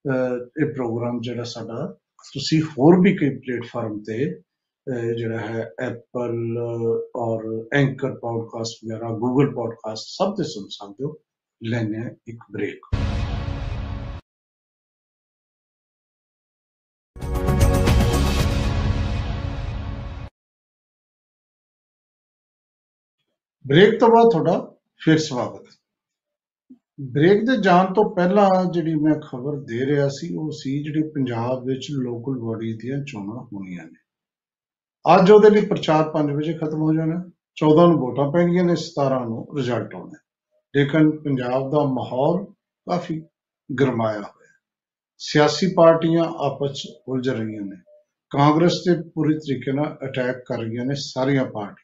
[0.05, 1.85] ਇਹ ਪ੍ਰੋਗਰਾਮ ਜਿਹੜਾ ਸਾਡਾ
[2.33, 4.25] ਤੁਸੀਂ ਹੋਰ ਵੀ ਕਈ ਪਲੇਟਫਾਰਮ ਤੇ
[4.87, 6.57] ਅਹ, ਜਿਹੜਾ ਹੈ ਐਪਲ
[7.15, 11.15] ਔਰ ਐਂਕਰ ਪੋਡਕਾਸਟ ਵਗੈਰਾ ਗੂਗਲ ਪੋਡਕਾਸਟ ਸਭ ਤੇ ਸੁਣ ਸਕਦੇ ਹੋ।
[11.61, 12.85] ਲੈਣੇ ਆ ਇੱਕ ਬ੍ਰੇਕ
[23.65, 25.82] ਬ੍ਰੇਕ ਤੋਂ ਬਾਅਦ ਤੁਹਾਡਾ ਫਿਰ ਸਵਾਗਤ।
[27.11, 31.65] ਬ੍ਰੇਕ ਦੇ ਜਾਣ ਤੋਂ ਪਹਿਲਾਂ ਜਿਹੜੀ ਮੈਂ ਖਬਰ ਦੇ ਰਿਹਾ ਸੀ, ਉਹ ਸੀ ਜਿਹੜੀ ਪੰਜਾਬ
[31.65, 34.03] ਵਿੱਚ ਲੋਕਲ ਬਾਡੀ ਦੀਆਂ ਚੋਣਾਂ ਹੋਣੀਆਂ ਨੇ।
[35.15, 39.25] ਅੱਜ ਉਹਦੇ ਲਈ ਪ੍ਰਚਾਰ 5 ਵਜੇ ਖਤਮ ਹੋ ਜਾਣਾ। 14 ਨੂੰ ਵੋਟਾਂ ਪੈਣਗੀਆਂ ਨੇ 17
[39.25, 40.19] ਨੂੰ ਰਿਜ਼ਲਟ ਆਉਣਾ।
[40.75, 42.45] ਲੇਕਿਨ ਪੰਜਾਬ ਦਾ ਮਾਹੌਲ
[42.85, 43.25] ਕਾਫੀ
[43.79, 44.53] ਗਰਮਾਇਆ ਹੋਇਆ ਹੈ।
[45.17, 47.75] ਸਿਆਸੀ ਪਾਰਟੀਆਂ ਆਪਸ 'ਚ ਉਲਝ ਰਹੀਆਂ ਨੇ।
[48.29, 51.82] ਕਾਂਗਰਸ ਤੇ ਪੂਰੀ ਤਰੀਕੇ ਨਾਲ ਅਟੈਕ ਕਰ ਰਹੀਆਂ ਨੇ ਸਾਰੀਆਂ ਪਾਰਟੀਆਂ।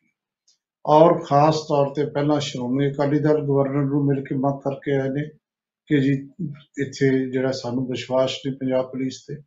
[0.90, 5.10] ਔਰ ਖਾਸ ਤੌਰ ਤੇ ਪਹਿਲਾਂ ਸ਼੍ਰੋਮਣੀ ਅਕਾਲੀ ਦਲ ਗਵਰਨਰ ਨੂੰ ਮਿਲ ਕੇ ਮੰਗ ਕਰਕੇ ਆਏ
[5.10, 5.30] ਨੇ
[5.88, 6.30] ਕਿ ਜੀ
[6.82, 9.38] ਇੱਥੇ ਜਿਹੜਾ ਸਾਨੂੰ ਵਿਸ਼ਵਾਸ ਨਹੀਂ ਪੰਜਾਬ ਪੁਲਿਸ ਤੇ,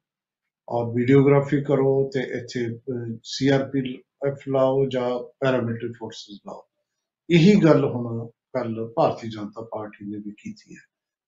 [0.69, 2.79] ਔਰ ਵੀਡੀਓਗ੍ਰਾਫੀ ਕਰੋ ਤੇ ਇੱਥੇ
[3.25, 6.63] ਸੀਆਰਪੀ ਐਫ ਲਾਓ ਜਾਂ ਪੈਰਾਮਿਲਟਰੀ ਫੋਰਸਸ ਲਾਓ।
[7.31, 10.81] ਇਹੀ ਗੱਲ ਹੁਣ ਕੱਲ ਭਾਰਤੀ ਜਨਤਾ ਪਾਰਟੀ ਨੇ ਵੀ ਕੀਤੀ ਹੈ।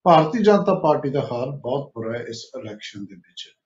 [0.04, 3.63] ਭਾਰਤੀ ਜਨਤਾ ਪਾਰਟੀ ਦਾ ਹਾਲ ਬਹੁਤ ਬੁਰਾ ਹੈ ਇਸ ਇਲੈਕਸ਼ਨ ਦੇ ਵਿੱਚ। ਸ-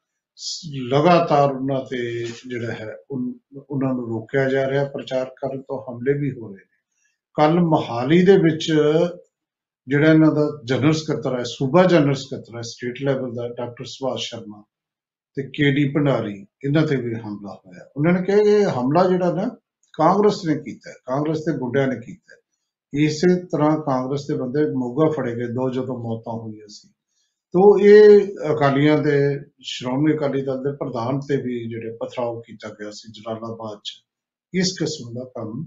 [0.81, 6.12] ਲਗਾਤਾਰ ਉਹਨਾਂ ਤੇ ਜਿਹੜਾ ਹੈ, ਉਨ- ਉਹਨਾਂ ਨੂੰ ਰੋਕਿਆ ਜਾ ਰਿਹਾ, ਪ੍ਰਚਾਰ ਕਰਨ ਤੋਂ ਹਮਲੇ
[6.12, 6.79] ਵੀ ਹੋ ਰਹੇ ਨੇ।
[7.35, 8.72] ਕੱਲ ਮਹਾਲੀ ਦੇ ਵਿੱਚ
[9.88, 14.22] ਜਿਹੜਾ ਇਹਨਾਂ ਦਾ ਜਨਰਲ ਸਕੱਤਰ ਹੈ, ਸੂਬਾ ਜਨਰਲ ਸਕੱਤਰ ਹੈ, ਸਟੇਟ ਲੈਵਲ ਦਾ ਡਾਕਟਰ ਸੁਭਾਸ਼
[14.22, 14.64] ਸ਼ਰਮਾ
[15.35, 19.33] ਤੇ ਕੇਡੀ ਭੰਡਾਰੀ, ਇਹਨਾਂ ਤੇ ਵੀ ਹਮਲਾ ਹੋਇਆ। ਉਹਨਾਂ ਨੇ ਕਿਹਾ ਕਿ ਇਹ ਹਮਲਾ ਜਿਹੜਾ
[19.33, 19.48] ਨਾ,
[19.92, 22.40] ਕਾਂਗਰਸ ਨੇ ਕੀਤਾ ਹੈ, ਕਾਂਗਰਸ ਦੇ ਗੁੱਡਿਆਂ ਨੇ ਕੀਤਾ ਹੈ।
[22.94, 26.88] ਇਸੇ ਤਰ੍ਹਾਂ ਕਾਂਗਰਸ ਦੇ ਬੰਦੇ ਮੋਗਾ ਫੜੇ ਗਏ, ਦੋ ਜਦੋਂ ਮੌਤਾਂ ਹੋਈਆਂ ਸੀ।
[27.55, 28.21] ਤੋ ਇਹ
[28.53, 29.19] ਅਕਾਲੀਆਂ ਦੇ
[29.61, 33.93] ਸ਼੍ਰੋਮਣੀ ਅਕਾਲੀ ਦਲ ਦੇ ਪ੍ਰਧਾਨ ਤੇ ਵੀ ਜਿਹੜੇ ਪਥਰਾਓ ਕੀਤਾ ਗਿਆ ਸੀ ਜਲਾਲਾਬਾਦ ਚ
[34.55, 35.65] ਇਸ ਕਿਸਮ ਦਾ ਕੰਮ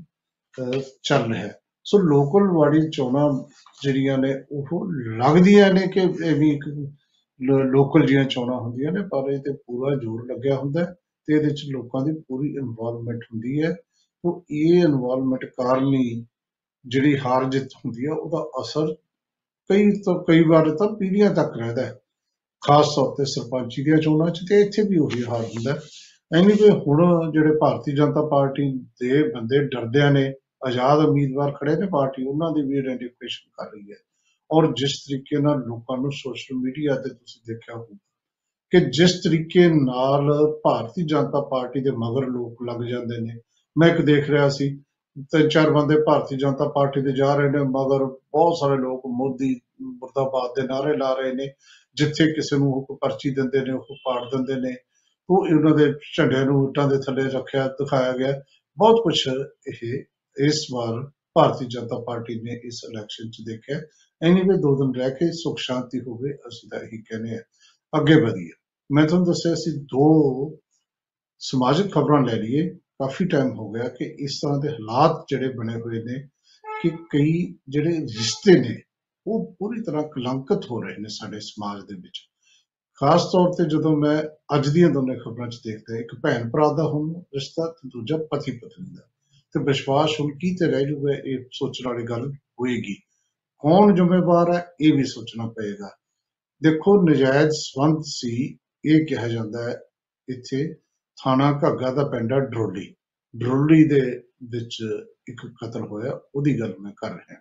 [0.57, 3.29] ਅਹ, ਚੱਲ ਰਿਹਾ ਹੈ। ਸੋ ਲੋਕਲ ਬਾਡੀ ਚੋਣਾਂ
[3.83, 4.85] ਜਿਹੜੀਆਂ ਨੇ ਉਹ
[5.17, 6.63] ਲੱਗਦੀਆਂ ਨੇ ਕਿ ਇਹ ਵੀ ਇੱਕ
[7.65, 10.93] ਲੋਕਲ ਜੀਆਂ ਚੋਣਾਂ ਹੁੰਦੀਆਂ ਨੇ ਪਰ ਇਹ ਤੇ ਪੂਰਾ ਜ਼ੋਰ ਲੱਗਿਆ ਹੁੰਦਾ ਹੈ
[11.27, 13.71] ਤੇ ਇਹਦੇ ਚ ਲੋਕਾਂ ਦੀ ਪੂਰੀ ਇਨਵੋਲਵਮੈਂਟ ਹੁੰਦੀ ਹੈ।
[14.23, 16.25] ਤੋ ਇਹ ਇਨਵੋਲਵਮੈਂਟ ਕਾਰਨ ਹੀ
[16.85, 18.95] ਜਿਹੜੀ ਹਾਰ ਜਿੱਤ ਹੁੰਦੀ ਹੈ ਉਹਦਾ ਅਸਰ
[19.71, 21.99] ਕਈ ਤੋਂ ਕਈ ਵਾਰ ਤਾਂ ਪੀੜ੍ਹੀਆਂ ਤੱਕ ਰਹਿੰਦਾ ਹੈ।
[22.61, 25.79] ਖਾਸ ਤੌਰ ਤੇ ਸਰਪੰਚੀ ਦੀਆਂ ਚੋਣਾਂ 'ਚ ਤੇ ਇੱਥੇ ਵੀ ਉਹੀ ਹਾਲ ਹੁੰਦਾ ਹੈ।
[26.37, 30.33] ਐਨੀ ਵੀ ਹੁਣ ਜਿਹੜੇ ਭਾਰਤੀ ਜਨਤਾ ਪਾਰਟੀ ਦੇ ਬੰਦੇ ਡਰਦਿਆਂ ਨੇ,
[30.67, 33.97] ਆਜ਼ਾਦ ਉਮੀਦਵਾਰ ਖੜੇ ਨੇ, ਪਾਰਟੀ ਉਹਨਾਂ ਦੀ ਵੀ ਆਇਡੈਂਟੀਫਿਕੇਸ਼ਨ ਕਰ ਰਹੀ ਹੈ।
[34.51, 37.97] ਔਰ ਜਿਸ ਤਰੀਕੇ ਨਾਲ ਲੋਕਾਂ ਨੂੰ ਸੋਸ਼ਲ ਮੀਡੀਆ ਤੇ ਤੁਸੀਂ ਦੇਖਿਆ ਹੋਊ
[38.69, 40.31] ਕਿ ਜਿਸ ਤਰੀਕੇ ਨਾਲ
[40.63, 43.39] ਭਾਰਤੀ ਜਨਤਾ ਪਾਰਟੀ ਦੇ ਮਗਰ ਲੋਕ ਲੱਗ ਜਾਂਦੇ ਨੇ।
[43.77, 44.83] ਮੈਂ ਇੱਕ ਦੇਖ ਰਿਹਾ ਸੀ
[45.19, 49.61] ਤਿੰਨ ਚਾਰ ਬੰਦੇ ਭਾਰਤੀ ਜਨਤਾ ਪਾਰਟੀ ਦੇ ਜਾ ਰਹੇ ਨੇ, ਮਗਰ ਬਹੁਤ ਸਾਰੇ ਲੋਕ ਮੋਦੀ,
[49.81, 51.53] ਮੁਰਦਾਬਾਦ ਦੇ ਨਾਅਰੇ ਲਾ ਰਹੇ ਨੇ,
[51.95, 54.75] ਜਿੱਥੇ ਕਿਸੇ ਨੂੰ ਉਹ ਪਰਚੀ ਦਿੰਦੇ ਨੇ, ਉਹ ਪਾੜ ਦਿੰਦੇ ਨੇ।
[55.29, 58.41] ਉਹ ਉਹਨਾਂ ਦੇ ਝੰਡੇ ਨੂੰ ਇੱਟਾਂ ਦੇ ਥੱਲੇ ਰੱਖਿਆ, ਦਿਖਾਇਆ ਗਿਆ।
[58.77, 59.27] ਬਹੁਤ ਕੁਝ
[59.67, 60.03] ਇਹ,
[60.37, 63.81] ਇਸ ਵਾਰ ਭਾਰਤੀ ਜਨਤਾ ਪਾਰਟੀ ਨੇ ਇਸ ਇਲੈਕਸ਼ਨ 'ਚ ਦੇਖਿਆ।
[64.23, 67.41] ਐਨੀਵੇ ਦੋ ਦਿਨ ਰਹਿ ਕੇ ਸੁਖ ਸ਼ਾਂਤੀ ਹੋਵੇ, ਅਸੀਂ ਤਾਂ ਇਹੀ ਕਹਿੰਦੇ ਆ
[67.99, 68.49] ਅੱਗੇ ਵਧੀਏ।
[68.91, 70.57] ਮੈਂ ਤੁਹਾਨੂੰ ਦੱਸਿਆ ਸੀ ਦੋ
[71.39, 75.75] ਸਮਾਜਿਕ ਖਬਰਾਂ ਲੈ ਲਈਏ। ਕਾਫੀ ਟਾਈਮ ਹੋ ਗਿਆ ਕਿ ਇਸ ਤਰ੍ਹਾਂ ਦੇ ਹਾਲਾਤ ਜਿਹੜੇ ਬਣੇ
[75.75, 76.27] ਹੋਏ ਨੇ
[76.81, 78.81] ਕਿ ਕਈ ਜਿਹੜੇ ਰਿਸ਼ਤੇ ਨੇ,
[79.27, 82.19] ਉਹ ਪੂਰੀ ਤਰ੍ਹਾਂ ਕਲੰਕਿਤ ਹੋ ਰਹੇ ਨੇ ਸਾਡੇ ਸਮਾਜ ਦੇ ਵਿੱਚ।
[82.95, 84.23] ਖਾਸ ਤੌਰ ਤੇ ਜਦੋਂ ਮੈਂ
[84.55, 88.51] ਅੱਜ ਦੀਆਂ ਦੋਨੇ ਖਬਰਾਂ 'ਚ ਦੇਖਦਾ, ਇੱਕ ਭੈਣ ਭਰਾ ਦਾ ਹੁਣ ਰਿਸ਼ਤਾ ਤੇ ਦੂਜਾ ਪਤੀ
[88.51, 89.01] ਪਤਨੀ ਦਾ।
[89.53, 92.95] ਤੇ ਵਿਸ਼ਵਾਸ ਹੁਣ ਕੀ ਤੇ ਰਹਿ ਜੂਗਾ ਇਹ ਸੋਚਣ ਵਾਲੀ ਗੱਲ ਹੋਏਗੀ।
[93.59, 95.97] ਕੌਣ ਜ਼ਿੰਮੇਵਾਰ ਹੈ, ਇਹ ਵੀ ਸੋਚਣਾ ਪਏਗਾ।
[96.63, 99.79] ਦੇਖੋ, ਨਜਾਇਜ਼ ਸੰਬੰਧ ਸੀ, ਇਹ ਕਿਹਾ ਜਾਂਦਾ ਹੈ
[100.29, 100.75] ਇੱਥੇ
[101.23, 102.93] ਥਾਣਾ ਘੱਗਾ ਦਾ ਪਿੰਡ ਹੈ ਡਰੋਲੀ।
[103.35, 104.01] ਡਰੋਲੀ ਦੇ
[104.43, 104.77] ਵਿੱਚ
[105.29, 107.39] ਇੱਕ ਕਤਲ ਹੋਇਆ, ਉਹਦੀ ਗੱਲ ਮੈਂ ਕਰ ਰਿਹਾ।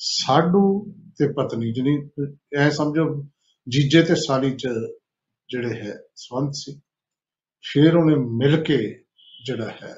[0.00, 0.62] ਸਾਡੂ
[1.18, 1.96] ਤੇ ਪਤਨੀ ਜਿਹਨੀ
[2.56, 3.04] ਐ ਸਮਝੋ,
[3.68, 4.68] ਜੀਜੇ ਤੇ ਸਾਲੀ ਚ
[5.48, 6.80] ਜਿਹੜੇ ਹੈ ਸੰਬੰਧ ਸੀ,
[7.64, 8.78] ਫਿਰ ਉਹਨੇ ਮਿਲ ਕੇ
[9.46, 9.94] ਜਿਹੜਾ ਹੈ,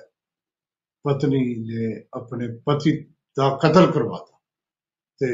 [1.05, 2.97] ਪਤਨੀ ਨੇ ਆਪਣੇ ਪਤੀ
[3.37, 4.39] ਦਾ ਕਤਲ ਕਰਵਾਤਾ
[5.21, 5.29] ਤੇ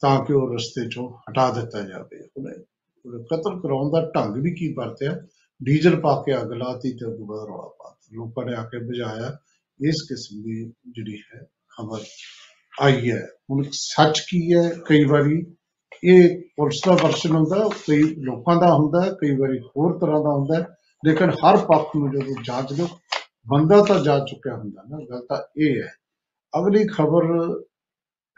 [0.00, 2.52] ਤਾਂ ਕਿ ਉਹ ਰਸਤੇ ਚੋਂ ਹਟਾ ਦਿੱਤਾ ਜਾਵੇ। ਉਹਨੇ
[3.06, 5.16] ਉਹਨੇ ਕਤਲ ਕਰਾਉਣ ਦਾ ਢੰਗ ਵੀ ਕੀ ਵਰਤਿਆ?
[5.64, 9.38] ਡੀਜ਼ਲ ਪਾ ਕੇ ਅੱਗ ਲਾਤੀ ਤੇ ਉਦੋਂ ਬਾਅਦ ਰੌਲਾ ਪਾਤਾ ਲੋਕਾਂ ਨੇ ਆ ਕੇ ਬੁਝਾਇਆ,
[9.88, 12.00] ਇਸ ਕਿਸਮ ਦੀ ਜਿਹੜੀ ਹੈ ਖਬਰ
[12.80, 14.74] ਆਈ ਹੈ। ਹੁਣ ਸੱਚ ਕੀ ਹੈ?
[14.86, 15.56] ਕਈ ਵਾਰੀ
[16.04, 20.76] ਇਹ ਪੁਲਿਸ ਦਾ ਵਰਸ਼ਨ ਹੁੰਦਾ, ਕਈ ਲੋਕਾਂ ਦਾ ਹੁੰਦਾ, ਕਈ ਵਾਰੀ ਹੋਰ ਤਰ੍ਹਾਂ ਦਾ ਹੁੰਦਾ।
[21.06, 22.86] ਲੇਕਿਨ ਹਰ ਪੱਖ ਨੂੰ ਜਦੋਂ ਜਾਂਚ ਲਓ
[23.48, 25.92] ਬੰਦਾ ਤਾਂ ਜਾ ਚੁੱਕਿਆ ਹੁੰਦਾ ਨਾ, ਗੱਲ ਤਾਂ ਇਹ ਹੈ।
[26.58, 27.24] ਅਗਲੀ ਖਬਰ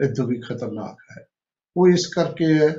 [0.05, 1.27] ਇਦੋਂ ਵੀ ਖਤਰਨਾਕ ਹੈ।
[1.77, 2.69] ਉਹ ਇਸ ਕਰਕੇ ਹੈ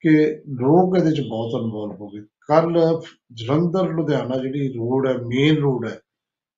[0.00, 3.00] ਕਿ ਲੋਕ ਇਹਦੇ ਚ ਬਹੁਤ ਇਨਵੋਲਵ ਹੋ ਗਏ। ਕੱਲ
[3.32, 6.00] ਜਲੰਧਰ, ਲੁਧਿਆਣਾ ਜਿਹੜੀ ਰੋਡ ਹੈ ਮੇਨ ਰੋਡ ਹੈ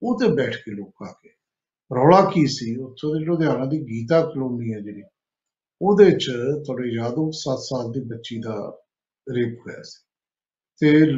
[0.03, 1.29] ਉਹ ਤੇ ਬੈਠ ਕੇ ਲੋਕ ਆ ਕੇ
[1.95, 2.77] ਰੌਲਾ ਕੀ ਸੀ?
[2.77, 5.03] ਉੱਥੋਂ ਦੇ ਲੁਧਿਆਣਾ ਦੀ ਗੀਤਾ ਕਲੋਨੀ ਹੈ ਜਿਹੜੀ,
[5.83, 6.31] ਉਹਦੇ ਚ
[6.67, 8.79] ਤੁਹਾਡੇ ਯਾਦ ਹੋ 7 ਸਾਲ ਦੀ ਬੱਚੀ ਦਾ
[9.33, 10.03] ਰੇਪ ਹੋਇਆ ਸੀ।
[10.81, 11.17] ਤੇ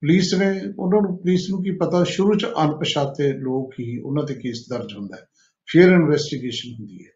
[0.00, 4.34] ਪੁਲਿਸ ਨੇ, ਉਹਨਾਂ ਨੂੰ, ਪੁਲਿਸ ਨੂੰ ਕੀ ਪਤਾ, ਸ਼ੁਰੂ ਚ ਅਣਪਛਾਤੇ ਲੋਕ ਹੀ ਉਹਨਾਂ ਤੇ
[4.34, 5.26] ਕੇਸ ਦਰਜ ਹੁੰਦਾ ਹੈ।
[5.72, 7.10] ਫਿਰ ਇਨਵੈਸਟੀਗੇਸ਼ਨ ਹੁੰਦੀ ਹੈ।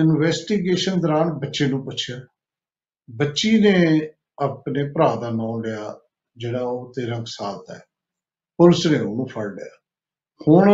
[0.00, 2.20] ਇਨਵੈਸਟੀਗੇਸ਼ਨ ਦੌਰਾਨ ਬੱਚੇ ਨੂੰ ਪੁੱਛਿਆ।
[3.10, 4.08] ਬੱਚੀ ਨੇ
[4.42, 6.00] ਆਪਣੇ ਭਰਾ ਦਾ ਨਾਮ ਲਿਆ।
[6.36, 7.82] ਜਿਹੜਾ ਉਹ 13 ਕੁ ਸਾਲ ਦਾ ਹੈ।
[8.56, 9.78] ਪੁਲਿਸ ਨੇ ਉਹਨੂੰ ਫੜ ਲਿਆ।
[10.48, 10.70] ਹੁਣ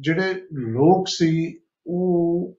[0.00, 2.54] ਜਿਹੜੇ ਲੋਕ ਸੀ, ਉਹ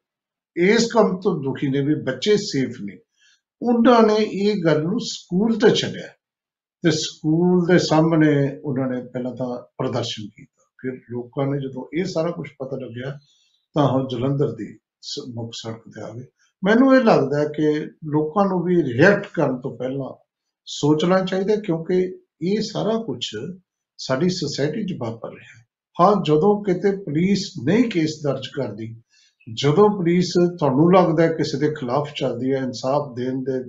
[0.58, 3.00] ਇਸ ਕੰਮ ਤੋਂ ਦੁਖੀ ਨੇ ਵੀ ਬੱਚੇ ਸੇਫ ਨੇ।
[3.62, 6.08] ਉਹਨਾਂ ਨੇ ਇਹ ਗੱਲ ਨੂੰ ਸਕੂਲ ਤੇ ਛੱਡਿਆ।
[6.84, 12.06] ਤੇ ਸਕੂਲ ਦੇ ਸਾਹਮਣੇ ਉਹਨਾਂ ਨੇ ਪਹਿਲਾਂ ਤਾਂ ਪ੍ਰਦਰਸ਼ਨ ਕੀਤਾ। ਫਿਰ ਲੋਕਾਂ ਨੇ ਜਦੋਂ ਇਹ
[12.06, 13.20] ਸਾਰਾ ਕੁਝ ਪਤਾ ਲੱਗਿਆ,
[13.74, 16.26] ਤਾਂ ਉਹ ਜਲੰਧਰ ਦੀ ਸ- ਮੁੱਖ ਸੜਕ ਤੇ ਆ ਗਏ।
[16.64, 20.31] ਮੈਨੂੰ ਇਹ ਲੱਗਦਾ ਹੈ ਕਿ ਲੋਕਾਂ ਨੂੰ ਵੀ ਰਿਐਕਟ ਕਰਨ ਤੋਂ ਪਹਿਲਾਂ
[20.74, 23.26] ਸੋਚਣਾ ਚਾਹੀਦਾ ਕਿਉਂਕਿ ਇਹ ਸਾਰਾ ਕੁਝ
[23.98, 25.66] ਸਾਡੀ ਸੋਸਾਇਟੀ 'ਚ ਵਾਪਰ ਰਿਹਾ ਹੈ।
[26.02, 28.96] ਹਾਂ ਜਦੋਂ ਕਿਤੇ ਪੁਲਿਸ ਨਹੀਂ ਕੇਸ ਦਰਜ ਕਰਦੀ
[29.54, 33.60] ਜਦੋਂ ਪੁਲਿਸ ਤੁਹਾਨੂੰ ਲੱਗਦਾ ਹੈ ਕਿਸੇ ਦੇ ਖਿਲਾਫ ਚੱਲਦੀ ਹੈ ਇਨਸਾਫ ਦੇਣ ਦੇ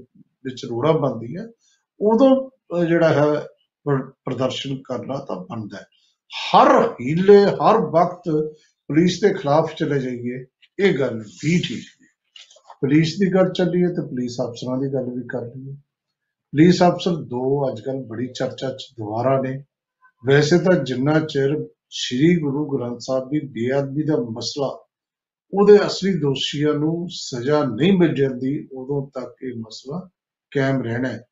[0.44, 1.42] ਵਿੱਚ ਰੋੜਾ ਬੰਦੀ ਹੈ
[2.00, 3.40] ਉਦੋਂ ਅਹ, ਜਿਹੜਾ ਹੈ
[3.84, 5.86] ਪ੍ਰ- ਪ੍ਰਦਰਸ਼ਨ ਕਰਨਾ ਤਾਂ ਬਣਦਾ ਹੈ।
[6.56, 8.22] ਹਰ ਹੀਲੇ ਹਰ ਵਕਤ
[8.88, 10.44] ਪੁਲਿਸ ਦੇ ਖਿਲਾਫ ਚਲੇ ਜਾਈਏ
[10.86, 12.08] ਇਹ ਗੱਲ ਵੀ ਠੀਕ ਨਹੀਂ।
[12.80, 15.76] ਪੁਲਿਸ ਦੀ ਗੱਲ ਚੱਲੀ ਹੈ ਤੇ ਪੁਲਿਸ ਅਫਸਰਾਂ ਦੀ ਗੱਲ ਵੀ ਕਰ ਲਈਏ।
[16.52, 19.64] ਪੁਲਿਸ ਅਫਸਰ ਦੋ ਅੱਜ ਕੱਲ੍ਹ ਬੜੀ ਚਰਚਾ ਚ ਦੁਬਾਰਾ ਨੇ।
[20.26, 24.84] ਵੈਸੇ ਤਾਂ ਜਿੰਨਾ ਚਿਰ ਸ੍ਰੀ ਗੁਰੂ ਗ੍ਰੰਥ ਸਾਹਿਬ ਦੀ ਬੇਅਦਬੀ ਦਾ ਮਸਲਾ
[25.54, 30.08] ਉਹਦੇ ਅਸਲੀ ਦੋਸ਼ੀਆਂ ਨੂੰ ਸਜ਼ਾ ਨਹੀਂ ਮਿਲ ਜਾਂਦੀ, ਉਦੋਂ ਤੱਕ ਇਹ ਮਸਲਾ
[30.50, 31.24] ਕਾਇਮ ਰਹਿਣਾ ਹੈ।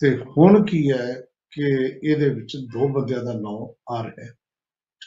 [0.00, 4.34] ਤੇ ਹੁਣ ਕੀ ਹੈ ਕਿ ਇਹਦੇ ਵਿੱਚ ਦੋ ਬੰਦਿਆਂ ਦਾ ਨਾਮ ਆ ਰਿਹਾ ਹੈ।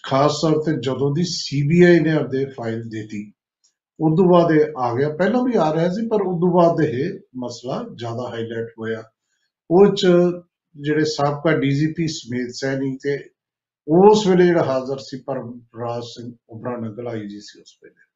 [0.06, 3.34] ਖਾਸ ਤੌਰ ਤੇ ਜਦੋਂ ਦੀ ਸੀਬੀਆਈ ਨੇ ਆਪਦੇ ਫਾਈਲ ਦਿੱਤੀ,
[3.99, 7.86] ਉਦੋਂ ਬਾਅਦ ਇਹ ਆ ਗਿਆ। ਪਹਿਲਾਂ ਵੀ ਆ ਰਿਹਾ ਸੀ, ਪਰ ਉਦੋਂ ਬਾਅਦ ਇਹ ਮਸਲਾ
[7.95, 9.03] ਜ਼ਿਆਦਾ ਹਾਈਲਾਈਟ ਹੋਇਆ।
[9.71, 10.08] ਉਹ ਚ
[10.75, 13.30] ਜਿਹੜੇ ਸਾਬਕਾ ਡੀਜੀਪੀ ਸਮੇਤ ਸੈਣੀ ਤੇ
[13.88, 18.08] ਉਸ ਵੇਲੇ ਜਿਹੜਾ ਹਾਜ਼ਰ ਸੀ ਪਰਮਰਾਜ ਸਿੰਘ ਉਬਰਾ ਨਗਲ ਆਈਜੀ ਸੀ ਉਸ ਵੇਲੇ।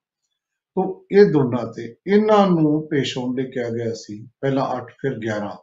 [0.75, 5.17] ਤੋਂ ਇਹ ਦੋਨਾਂ ਤੇ ਇਹਨਾਂ ਨੂੰ ਪੇਸ਼ ਹੋਣ ਲਈ ਕਿਹਾ ਗਿਆ ਸੀ, ਪਹਿਲਾਂ 8 ਫਿਰ
[5.17, 5.55] 11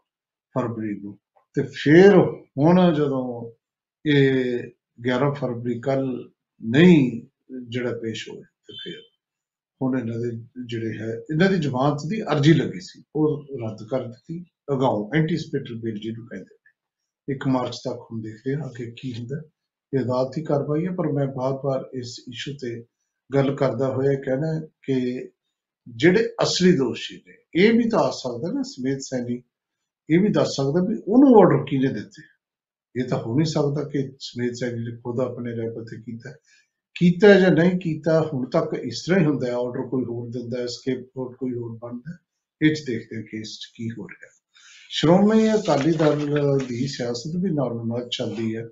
[0.55, 1.19] ਫਰਵਰੀ ਨੂੰ।
[1.55, 2.19] ਤੇ ਫਿਰ
[2.59, 3.53] ਹੁਣ ਜਦੋਂ
[4.07, 4.59] ਇਹ
[5.09, 6.31] 11 ਫਰਵਰੀ ਕੱਲ
[6.63, 7.27] ਨਹੀਂ
[7.69, 9.18] ਜਿਹੜਾ ਪੇਸ਼ ਹੋਏ ਤੇ ਫਿਰ
[9.83, 10.31] ਹੁਣ ਇਹਨਾਂ ਦੇ
[10.67, 15.79] ਜਿਹੜੇ ਹੈ, ਇਹਨਾਂ ਦੀ ਜ਼ਮਾਨਤ ਦੀ ਅਰਜ਼ੀ ਲੱਗੀ ਸੀ। ਉਹ ਰੱਦ ਕਰ ਦਿੱਤੀ। ਅਗਾਊਂ ਐਂਟੀਸਪੇਟਲ
[15.81, 16.73] ਬਿੱਲ ਜਿਹਨੂੰ ਕਹਿੰਦੇ ਨੇ।
[17.29, 19.41] 1 ਮਾਰਚ ਤੱਕ ਹੁਣ ਦੇਖਦੇ ਹਾਂ ਅੱਗੇ ਕੀ ਹੁੰਦਾ
[19.93, 22.85] ਇਹ ਅਦਾਲਤੀ ਕਾਰਵਾਈ ਹੈ, ਪਰ ਮੈਂ ਬਾਰ-ਬਾਰ ਇਸ ਇਸ਼ੂ ਤੇ
[23.35, 25.29] ਗੱਲ ਕਰਦਾ ਹੋਇਆ ਕਹਿਣਾ ਹੈ ਕਿ
[25.89, 29.43] ਜਿਹੜੇ ਅਸਲੀ ਦੋਸ਼ੀ ਨੇ, ਇਹ ਵੀ ਤਾਂ ਆ ਸਕਦਾ ਨਾ ਸਮੇਤ ਸੈਣੀ,
[30.11, 32.23] ਇਹ ਵੀ ਦੱਸ ਸਕਦਾ ਵੀ ਉਹਨੂੰ ਆਰਡਰ ਕਿਹਨੇ ਦਿੱਤੇ।
[33.01, 36.37] ਇਹ ਤਾਂ ਹੋ ਨਹੀਂ ਸਕਦਾ ਕਿ ਸਮੇਤ ਸੈਣੀ ਨੇ ਖੁਦ ਆਪਣੇ ਲੈਵਲ ਤੇ ਕੀਤਾ ਹੈ।
[36.99, 40.61] ਕੀਤਾ ਜਾਂ ਨਹੀਂ ਕੀਤਾ ਹੁਣ ਤੱਕ ਇਸ ਤਰ੍ਹਾਂ ਹੀ ਹੁੰਦਾ ਹੈ ਆਰਡਰ ਕੋਈ ਹੋਰ ਦਿੰਦਾ
[40.61, 42.19] ਹੈ ਸਕੇਪਗੋਟ ਕੋਈ ਹੋਰ ਬਣਦਾ ਹੈ।
[42.61, 44.33] ਇਹ 'ਚ ਦੇਖਦੇ ਹਾਂ ਕਿ ਇਸ 'ਚ ਕੀ ਹੋ ਰਿਹਾ ਹੈ।
[44.91, 48.67] ਸ਼੍ਰੋਮਣੀ ਅਕਾਲੀ ਦਲ ਦੀ ਸਿਆਸਤ ਵੀ ਨਾਲੋਂ ਨਾਲ ਚੱਲਦੀ ਹੈ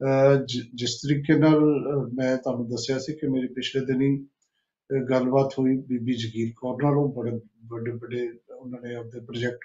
[0.00, 5.04] ਅਹ ਜਿ- ਜਿਸ ਤਰੀਕੇ ਨਾਲ ਅਹ, ਮੈਂ ਤੁਹਾਨੂੰ ਦੱਸਿਆ ਸੀ ਕਿ ਮੇਰੀ ਪਿਛਲੇ ਦਿਨੀ ਅਹ,
[5.10, 7.30] ਗੱਲਬਾਤ ਹੋਈ ਬੀਬੀ ਜਗੀਰ ਕੌਰ ਨਾਲ ਉਹ ਬੜੇ
[7.66, 9.58] ਵੱਡੇ ਵੱਡੇ ਉਹਨਾਂ ਨੇ ਆਪਣੇ ਪ੍ਰੋਜੈਕਟ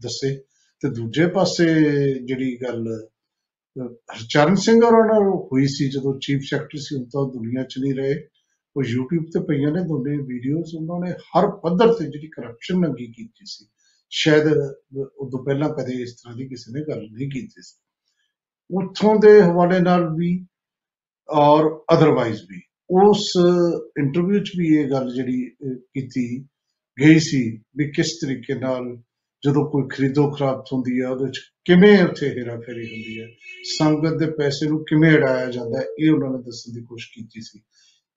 [0.00, 0.34] ਦੱਸੇ
[0.82, 1.64] ਤੇ ਦੂਜੇ ਪਾਸੇ
[2.14, 3.06] ਜਿਹੜੀ ਗੱਲ ਅਹ,
[3.80, 7.74] ਹਰਚਰਨ ਸਿੰਘ ਹੋਰਾਂ ਨਾਲ ਹੋਈ ਸੀ ਜਦੋਂ ਚੀਫ ਸੈਕਟਰੀ ਸੀ ਹੁਣ ਤਾਂ ਉਹ ਦੁਨੀਆ 'ਚ
[7.78, 8.14] ਨਹੀਂ ਰਹੇ।
[8.76, 13.06] ਉਹ YouTube ਤੇ ਪਈਆਂ ਨੇ ਦੋਨੇ ਵੀਡੀਓਜ਼ ਉਹਨਾਂ ਨੇ ਹਰ ਪੱਧਰ ਤੇ ਜਿਹੜੀ ਕਰਪਸ਼ਨ ਨੰਗੀ
[13.06, 13.66] ਕੀਤੀ ਸੀ।
[14.10, 14.46] ਸ਼ਾਇਦ
[14.96, 17.78] ਉਦੋਂ ਪਹਿਲਾਂ ਕਦੇ ਇਸ ਤਰ੍ਹਾਂ ਦੀ ਕਿਸੇ ਨੇ ਗੱਲ ਨਹੀਂ ਕੀਤੀ ਸੀ।
[18.70, 20.46] ਉੱਥੋਂ ਦੇ ਹਵਾਲੇ ਨਾਲ ਵੀ
[21.30, 23.32] ਔਰ ਅਦਰਵਾਈਜ਼ ਵੀ। ਉਸ
[23.98, 26.44] ਇੰਟਰਵਿਊ 'ਚ ਵੀ ਇਹ ਗੱਲ ਜਿਹੜੀ ਅਹ, ਕੀਤੀ
[26.98, 29.02] ਗਈ ਸੀ ਵੀ ਕਿਸ ਤਰੀਕੇ ਨਾਲ
[29.44, 33.26] ਜਦੋਂ ਕੋਈ ਖਰੀਦੋ ਖਰਾਬਤ ਹੁੰਦੀ ਹੈ ਉਹਦੇ 'ਚ ਕਿਵੇਂ ਉੱਥੇ ਹੇਰਾਫੇਰੀ ਹੁੰਦੀ ਹੈ
[33.64, 35.84] ਸੰਗਤ ਦੇ ਪੈਸੇ ਨੂੰ ਕਿਵੇਂ ਉਡਾਇਆ ਜਾਂਦਾ ਹੈ?
[36.00, 37.58] ਇਹ ਉਹਨਾਂ ਨੇ ਦੱਸਣ ਦੀ ਕੋਸ਼ਿਸ਼ ਕੀਤੀ ਸੀ।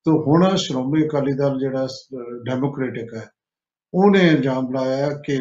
[0.05, 1.87] ਤੇ ਹੁਣ ਸ਼੍ਰੋਮਣੀ ਅਕਾਲੀ ਦਲ ਜਿਹੜਾ
[2.45, 3.29] ਡੈਮੋਕ੍ਰੈਟਿਕ ਹੈ,
[3.93, 5.37] ਉਹਨੇ ਇਲਜ਼ਾਮ ਲਾਇਆ ਕਿ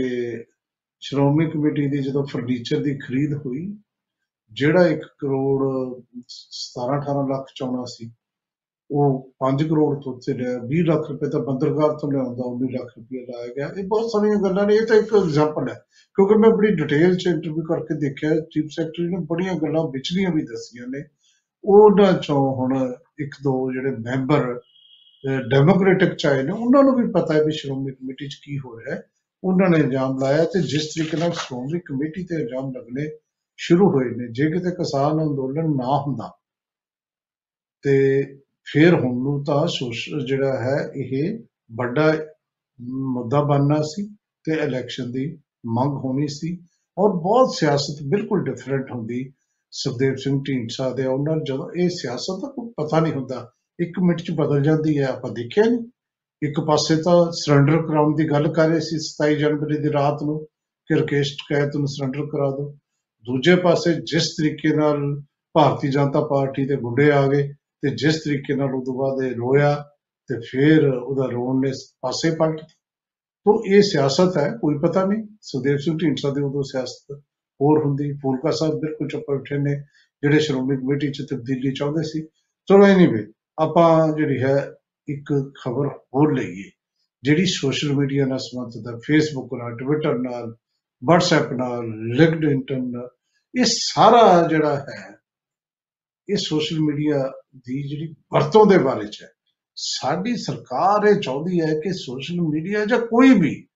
[1.03, 3.79] ਸ਼੍ਰੋਮਣੀ ਕਮੇਟੀ ਦੀ ਜਦੋਂ ਫਰਨੀਚਰ ਦੀ ਖਰੀਦ ਹੋਈ,
[4.53, 5.61] ਜਿਹੜਾ 1 ਕਰੋੜ
[6.29, 8.11] 17 18 ਲੱਖ ਚਾਉਣਾ ਸੀ
[8.95, 12.93] ਉਹ 5 ਕਰੋੜ ਤੋਂ ਉੱਤੇ ਲਿਆ 20 ਲੱਖ ਰੁਪਏ ਤਾਂ ਬੰਦਰਗਾਹ ਤੋਂ ਲਿਆਉਂਦਾ 19 ਲੱਖ
[12.99, 15.75] ਰੁਪਏ ਲਾਇਆ ਗਿਆ। ਇਹ ਬਹੁਤ ਸਾਰੀਆਂ ਗੱਲਾਂ ਨੇ, ਇਹ ਤਾਂ ਇੱਕ ਐਗਜ਼ਾਮਪਲ ਹੈ।
[16.17, 20.43] ਕਿਉਂਕਿ ਮੈਂ ਬੜੀ ਡਿਟੇਲ ਚ ਇੰਟਰਵਿਊ ਕਰਕੇ ਦੇਖਿਆ ਚੀਫ ਸੈਕਟਰੀ ਨੇ ਬੜੀਆਂ ਗੱਲਾਂ ਵਿਚਲੀਆਂ ਵੀ
[20.43, 21.05] ਦੱਸੀਆਂ ਨੇ।
[21.65, 24.61] ਉਹਨਾਂ ਚੋਂ ਹੁਣ ਇੱਕ ਦੋ ਜਿਹੜੇ ਮੈਂਬਰ
[25.51, 28.95] ਡੈਮੋਕ੍ਰੈਟਿਕ ਚਾਹੇ ਨੇ, ਉਹਨਾਂ ਨੂੰ ਵੀ ਪਤਾ ਹੈ ਵੀ ਸ਼੍ਰੋਮਣੀ ਕਮੇਟੀ 'ਚ ਕੀ ਹੋ ਰਿਹਾ
[28.95, 29.03] ਹੈ।
[29.45, 33.11] ਉਹਨਾਂ ਨੇ ਇਲਜ਼ਾਮ ਲਾਇਆ ਤੇ ਜਿਸ ਤਰੀਕੇ ਨਾਲ ਸ਼੍ਰੋਮਣੀ ਕਮੇਟੀ ਤੇ ਇਲਜ਼ਾਮ ਲੱਗਣੇ
[33.57, 36.31] ਸ਼ੁਰੂ ਹੋਏ ਨੇ, ਜੇ ਕਿਤੇ ਕਿਸਾਨ ਅੰਦੋਲਨ ਨਾ ਹੁੰਦਾ,
[37.83, 38.25] ਤੇ
[38.67, 41.39] ਫਿਰ ਹੁਣ ਨੂੰ ਤਾਂ ਸੋਸ਼ਲ ਜਿਹੜਾ ਹੈ ਇਹ
[41.77, 42.13] ਵੱਡਾ
[43.13, 44.07] ਮੁੱਦਾ ਬਣਨਾ ਸੀ
[44.45, 45.27] ਤੇ ਇਲੈਕਸ਼ਨ ਦੀ
[45.67, 46.57] ਮੰਗ ਹੋਣੀ ਸੀ
[46.97, 49.33] ਔਰ ਬਹੁਤ ਸਿਆਸਤ ਬਿਲਕੁਲ ਡਿਫਰੈਂਟ ਹੁੰਦੀ
[49.73, 54.21] ਸੁਖਦੇਵ ਸਿੰਘ ਢੀਂਡਸਾ ਦੇ ਉਹਨਾਂ ਜਦੋਂ ਇਹ ਸਿਆਸਤ ਦਾ ਕੋਈ ਪਤਾ ਨਹੀਂ ਹੁੰਦਾ, ਇੱਕ ਮਿੰਟ
[54.21, 55.85] ਚ ਬਦਲ ਜਾਂਦੀ ਹੈ, ਆਪਾਂ ਦੇਖਿਆ ਨਹੀਂ
[56.43, 60.39] ਇੱਕ ਪਾਸੇ ਤਾਂ ਸਰੈਂਡਰ ਕਰਾਉਣ ਦੀ ਗੱਲ ਕਰ ਰਹੇ ਸੀ 27 ਜਨਵਰੀ ਦੀ ਰਾਤ ਨੂੰ,
[60.91, 62.71] ਕਿ ਰਕੇਸ਼ ਟਕੈਤ ਨੂੰ ਸਰੈਂਡਰ ਕਰਾ ਦਿਓ
[63.27, 65.23] ਦੂਜੇ ਪਾਸੇ ਜਿਸ ਤਰੀਕੇ ਨਾਲ
[65.55, 67.49] ਭਾਰਤੀ ਜਨਤਾ ਪਾਰਟੀ ਦੇ ਗੁੰਡੇ ਆ ਗਏ
[67.85, 69.85] ਤੇ ਜਿਸ ਤਰੀਕੇ ਨਾਲ ਉਦੋਂ ਬਾਅਦ ਇਹ ਰੋਇਆ
[70.31, 72.61] ਤੇ ਫਿਰ ਉਹਦਾ ਰੋਣ ਨੇ ਪਾਸੇ ਪਲਟ
[73.47, 77.13] ਤੋਂ ਇਹ ਸਿਆਸਤ ਹੈ, ਕੋਈ ਪਤਾ ਨਹੀਂ, ਸੁਖਦੇਵ ਸਿੰਘ ਢੀਂਡਸਾ ਦੀ ਉਦੋਂ ਸਿਆਸਤ
[77.61, 79.77] ਹੋਰ ਹੁੰਦੀ, ਫੂਲਕਾ ਸਾਹਿਬ ਬਿਲਕੁਲ ਚੁੱਪ ਬੈਠੇ ਨੇ,
[80.23, 82.23] ਜਿਹੜੇ ਸ਼੍ਰੋਮਣੀ ਕਮੇਟੀ ਚ ਤਬਦੀਲੀ ਚਾਹੁੰਦੇ ਸੀ।
[82.67, 83.27] ਚਲੋ ਐਨੀਵੇ
[83.59, 84.73] ਆਪਾਂ ਜਿਹੜੀ ਹੈ
[85.09, 86.71] ਇੱਕ ਖਬਰ ਹੋਰ ਲਈਏ,
[87.23, 90.57] ਜਿਹੜੀ ਸੋਸ਼ਲ ਮੀਡੀਆ ਨਾਲ ਸੰਬੰਧਿਤ ਹੈ ਫੇਸਬੁੱਕ ਨਾਲ ਟਵਿੱਟਰ ਨਾਲ,
[91.13, 93.09] WhatsApp ਨਾਲ ਲਿੰਕਡਇਨ ਨਾਲ,
[93.55, 95.17] ਇਹ ਸਾਰਾ ਜਿਹੜਾ ਹੈ
[96.31, 99.29] ਇਹ ਸੋਸ਼ਲ ਮੀਡੀਆ ਦੀ ਜਿਹੜੀ ਵਰਤੋਂ ਦੇ ਬਾਰੇ ਚ ਹੈ,
[99.77, 103.67] ਸਾਡੀ ਸਰਕਾਰ ਇਹ ਚਾਹੁੰਦੀ ਹੈ ਕਿ ਸੋਸ਼ਲ ਮੀਡੀਆ ਜਾਂ ਕੋਈ ਵੀ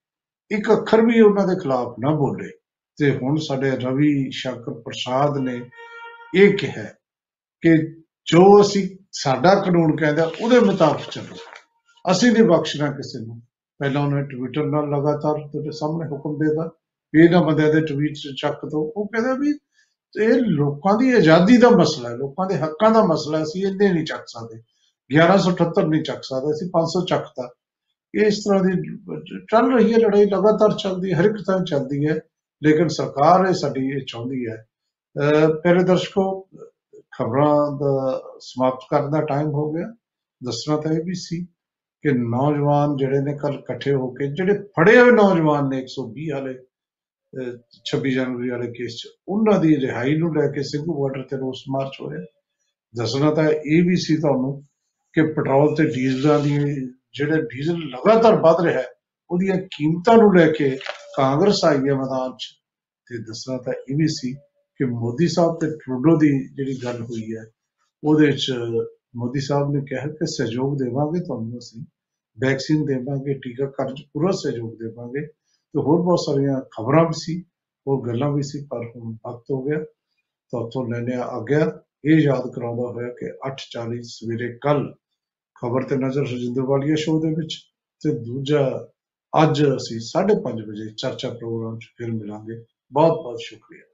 [0.50, 2.50] ਇੱਕ ਅੱਖਰ ਵੀ ਉਹਨਾਂ ਦੇ ਖਿਲਾਫ ਨਾ ਬੋਲੇ।
[2.96, 5.60] ਤੇ ਹੁਣ ਸਾਡੇ ਰਵੀ ਸ਼ੰਕਰ ਪ੍ਰਸਾਦ ਨੇ
[6.34, 6.84] ਇਹ ਕਿਹਾ
[7.60, 11.36] ਕਿ ਜੋ ਅਸੀਂ ਸਾਡਾ ਕਾਨੂੰਨ ਕਹਿੰਦਾ, ਉਹਦੇ ਮੁਤਾਬਕ ਚੱਲੋ।
[12.10, 13.40] ਅਸੀਂ ਨਹੀਂ ਬਖਸ਼ਣਾ ਕਿਸੇ ਨੂੰ।
[13.78, 16.70] ਪਹਿਲਾਂ ਉਹਨੇ ਟਵਿੱਟਰ ਨਾਲ ਲਗਾਤਾਰ ਤੁਹਾਡੇ ਸਾਹਮਣੇ ਹੁਕਮ ਦੇਦਾ
[17.14, 19.58] ਵੀ ਇਹਨਾਂ ਬੰਦਿਆਂ ਦੇ ਟਵੀਟ ਚੱਕ ਦੋ। ਉਹ ਕਹਿੰਦਾ ਵੀ
[20.20, 23.92] ਇਹ ਲੋਕਾਂ ਦੀ ਆਜ਼ਾਦੀ ਦਾ ਮਸਲਾ ਹੈ ਲੋਕਾਂ ਦੇ ਹੱਕਾਂ ਦਾ ਮਸਲਾ ਹੈ, ਅਸੀਂ ਇਹਨੇ
[23.92, 24.62] ਨਹੀਂ ਚੱਕ ਸਕਦੇ।
[25.14, 27.50] 1178 ਨਹੀਂ ਚੱਕ ਸਕਦੇ ਅਸੀਂ 500 ਚੱਕਤਾ।
[28.14, 28.72] ਇਹ ਇਸ ਤਰ੍ਹਾਂ ਦੀ
[29.50, 32.20] ਚੱਲ ਰਹੀ ਹੈ ਲੜਾਈ ਲਗਾਤਾਰ ਚੱਲਦੀ ਹੈ ਹਰ ਇੱਕ ਥਾਂ ਚੱਲਦੀ ਹੈ
[32.62, 34.66] ਲੇਕਿਨ ਸਰਕਾਰ ਇਹ ਸਾਡੀ ਇਹ ਚਾਹੁੰਦੀ ਹੈ।
[35.16, 36.48] ਅਹ ਪਿਆਰੇ ਦਰਸ਼ਕੋ
[37.18, 39.86] ਖਬਰਾਂ ਦਾ ਸਮਾਪਤ ਕਰਨ ਦਾ ਟਾਈਮ ਹੋ ਗਿਆ।
[40.44, 41.44] ਦੱਸਣਾ ਤਾਂ ਇਹ ਵੀ ਸੀ
[42.02, 46.54] ਕਿ ਨੌਜਵਾਨ ਜਿਹੜੇ ਨੇ ਕੱਲ ਇਕੱਠੇ ਹੋ ਕੇ ਜਿਹੜੇ ਫੜੇ ਹੋਏ ਨੌਜਵਾਨ ਨੇ 120 ਵਾਲੇ
[46.54, 46.67] ਅਹ
[47.84, 51.64] 26 ਜਨਵਰੀ ਵਾਲੇ ਕੇਸ 'ਚ। ਉਹਨਾਂ ਦੀ ਰਿਹਾਈ ਨੂੰ ਲੈ ਕੇ ਸਿੰਘੂ ਬਾਰਡਰ ਤੇ ਰੋਸ
[51.68, 52.24] ਮਾਰਚ ਹੋਇਆ।
[52.94, 54.62] ਦੱਸਣਾ ਤਾਂ ਇਹ ਵੀ ਸੀ ਤੁਹਾਨੂੰ
[55.14, 56.58] ਕਿ ਪੈਟਰੋਲ ਤੇ ਡੀਜ਼ਲਾਂ ਦੀ
[57.14, 58.86] ਜਿਹੜੇ ਡੀਜ਼ਲ ਲਗਾਤਾਰ ਵੱਧ ਰਿਹਾ ਹੈ,
[59.30, 60.70] ਉਹਦੀਆਂ ਕੀਮਤਾਂ ਨੂੰ ਲੈ ਕੇ
[61.16, 62.46] ਕਾਂਗਰਸ ਆਈ ਹੈ ਮੈਦਾਨ 'ਚ।
[63.06, 64.32] ਤੇ ਦੱਸਣਾ ਤਾਂ ਇਹ ਵੀ ਸੀ
[64.80, 67.44] ਕਿ ਮੋਦੀ ਸਾਹਿਬ ਤੇ ਟਰੂਡੋ ਦੀ ਜਿਹੜੀ ਗੱਲ ਹੋਈ ਹੈ,
[68.04, 68.52] ਉਹਦੇ 'ਚ
[69.16, 71.84] ਮੋਦੀ ਸਾਹਿਬ ਨੇ ਕਿਹਾ ਕਿ ਸਹਿਯੋਗ ਦੇਵਾਂਗੇ ਤੁਹਾਨੂੰ ਅਸੀਂ,
[72.38, 75.26] ਵੈਕਸੀਨ ਦੇਵਾਂਗੇ, ਟੀਕਾਕਰਨ 'ਚ ਪੂਰਾ ਸਹਿਯੋਗ ਦੇਵਾਂਗੇ।
[75.74, 77.44] ਤੇ ਹੋਰ ਬਹੁਤ ਸਾਰੀਆਂ ਖਬਰਾਂ ਵੀ ਸੀ,
[77.86, 79.84] ਹੋਰ ਗੱਲਾਂ ਵੀ ਸੀ, ਪਰ ਹੁਣ ਵਕਤ ਹੋ ਗਿਆ।
[80.52, 84.94] ਤਾਂ ਉੱਥੋਂ ਲੈਣੇ ਆ ਗਿਆ ਇਹ ਯਾਦ ਕਰਾਉਂਦਾ ਹੋਇਆ ਕਿ 8:40 ਸਵੇਰੇ ਕੱਲ
[85.56, 87.56] ਖਬਰ ਤੇ ਨਜ਼ਰ ਰਜਿੰਦਰ ਵਾਲੀਆ ਸ਼ੋਅ ਦੇ ਵਿੱਚ
[88.02, 88.88] ਤੇ ਦੂਜਾ
[89.32, 93.87] ਅੱਜ ਅਸੀਂ 5:30 ਵਜੇ ਚਰਚਾ ਪ੍ਰੋਗਰਾਮ 'ਚ ਫਿਰ ਮਿਲਾਂਗੇ। ਬਹੁਤ ਬਹੁਤ ਸ਼ੁਕਰੀਆ।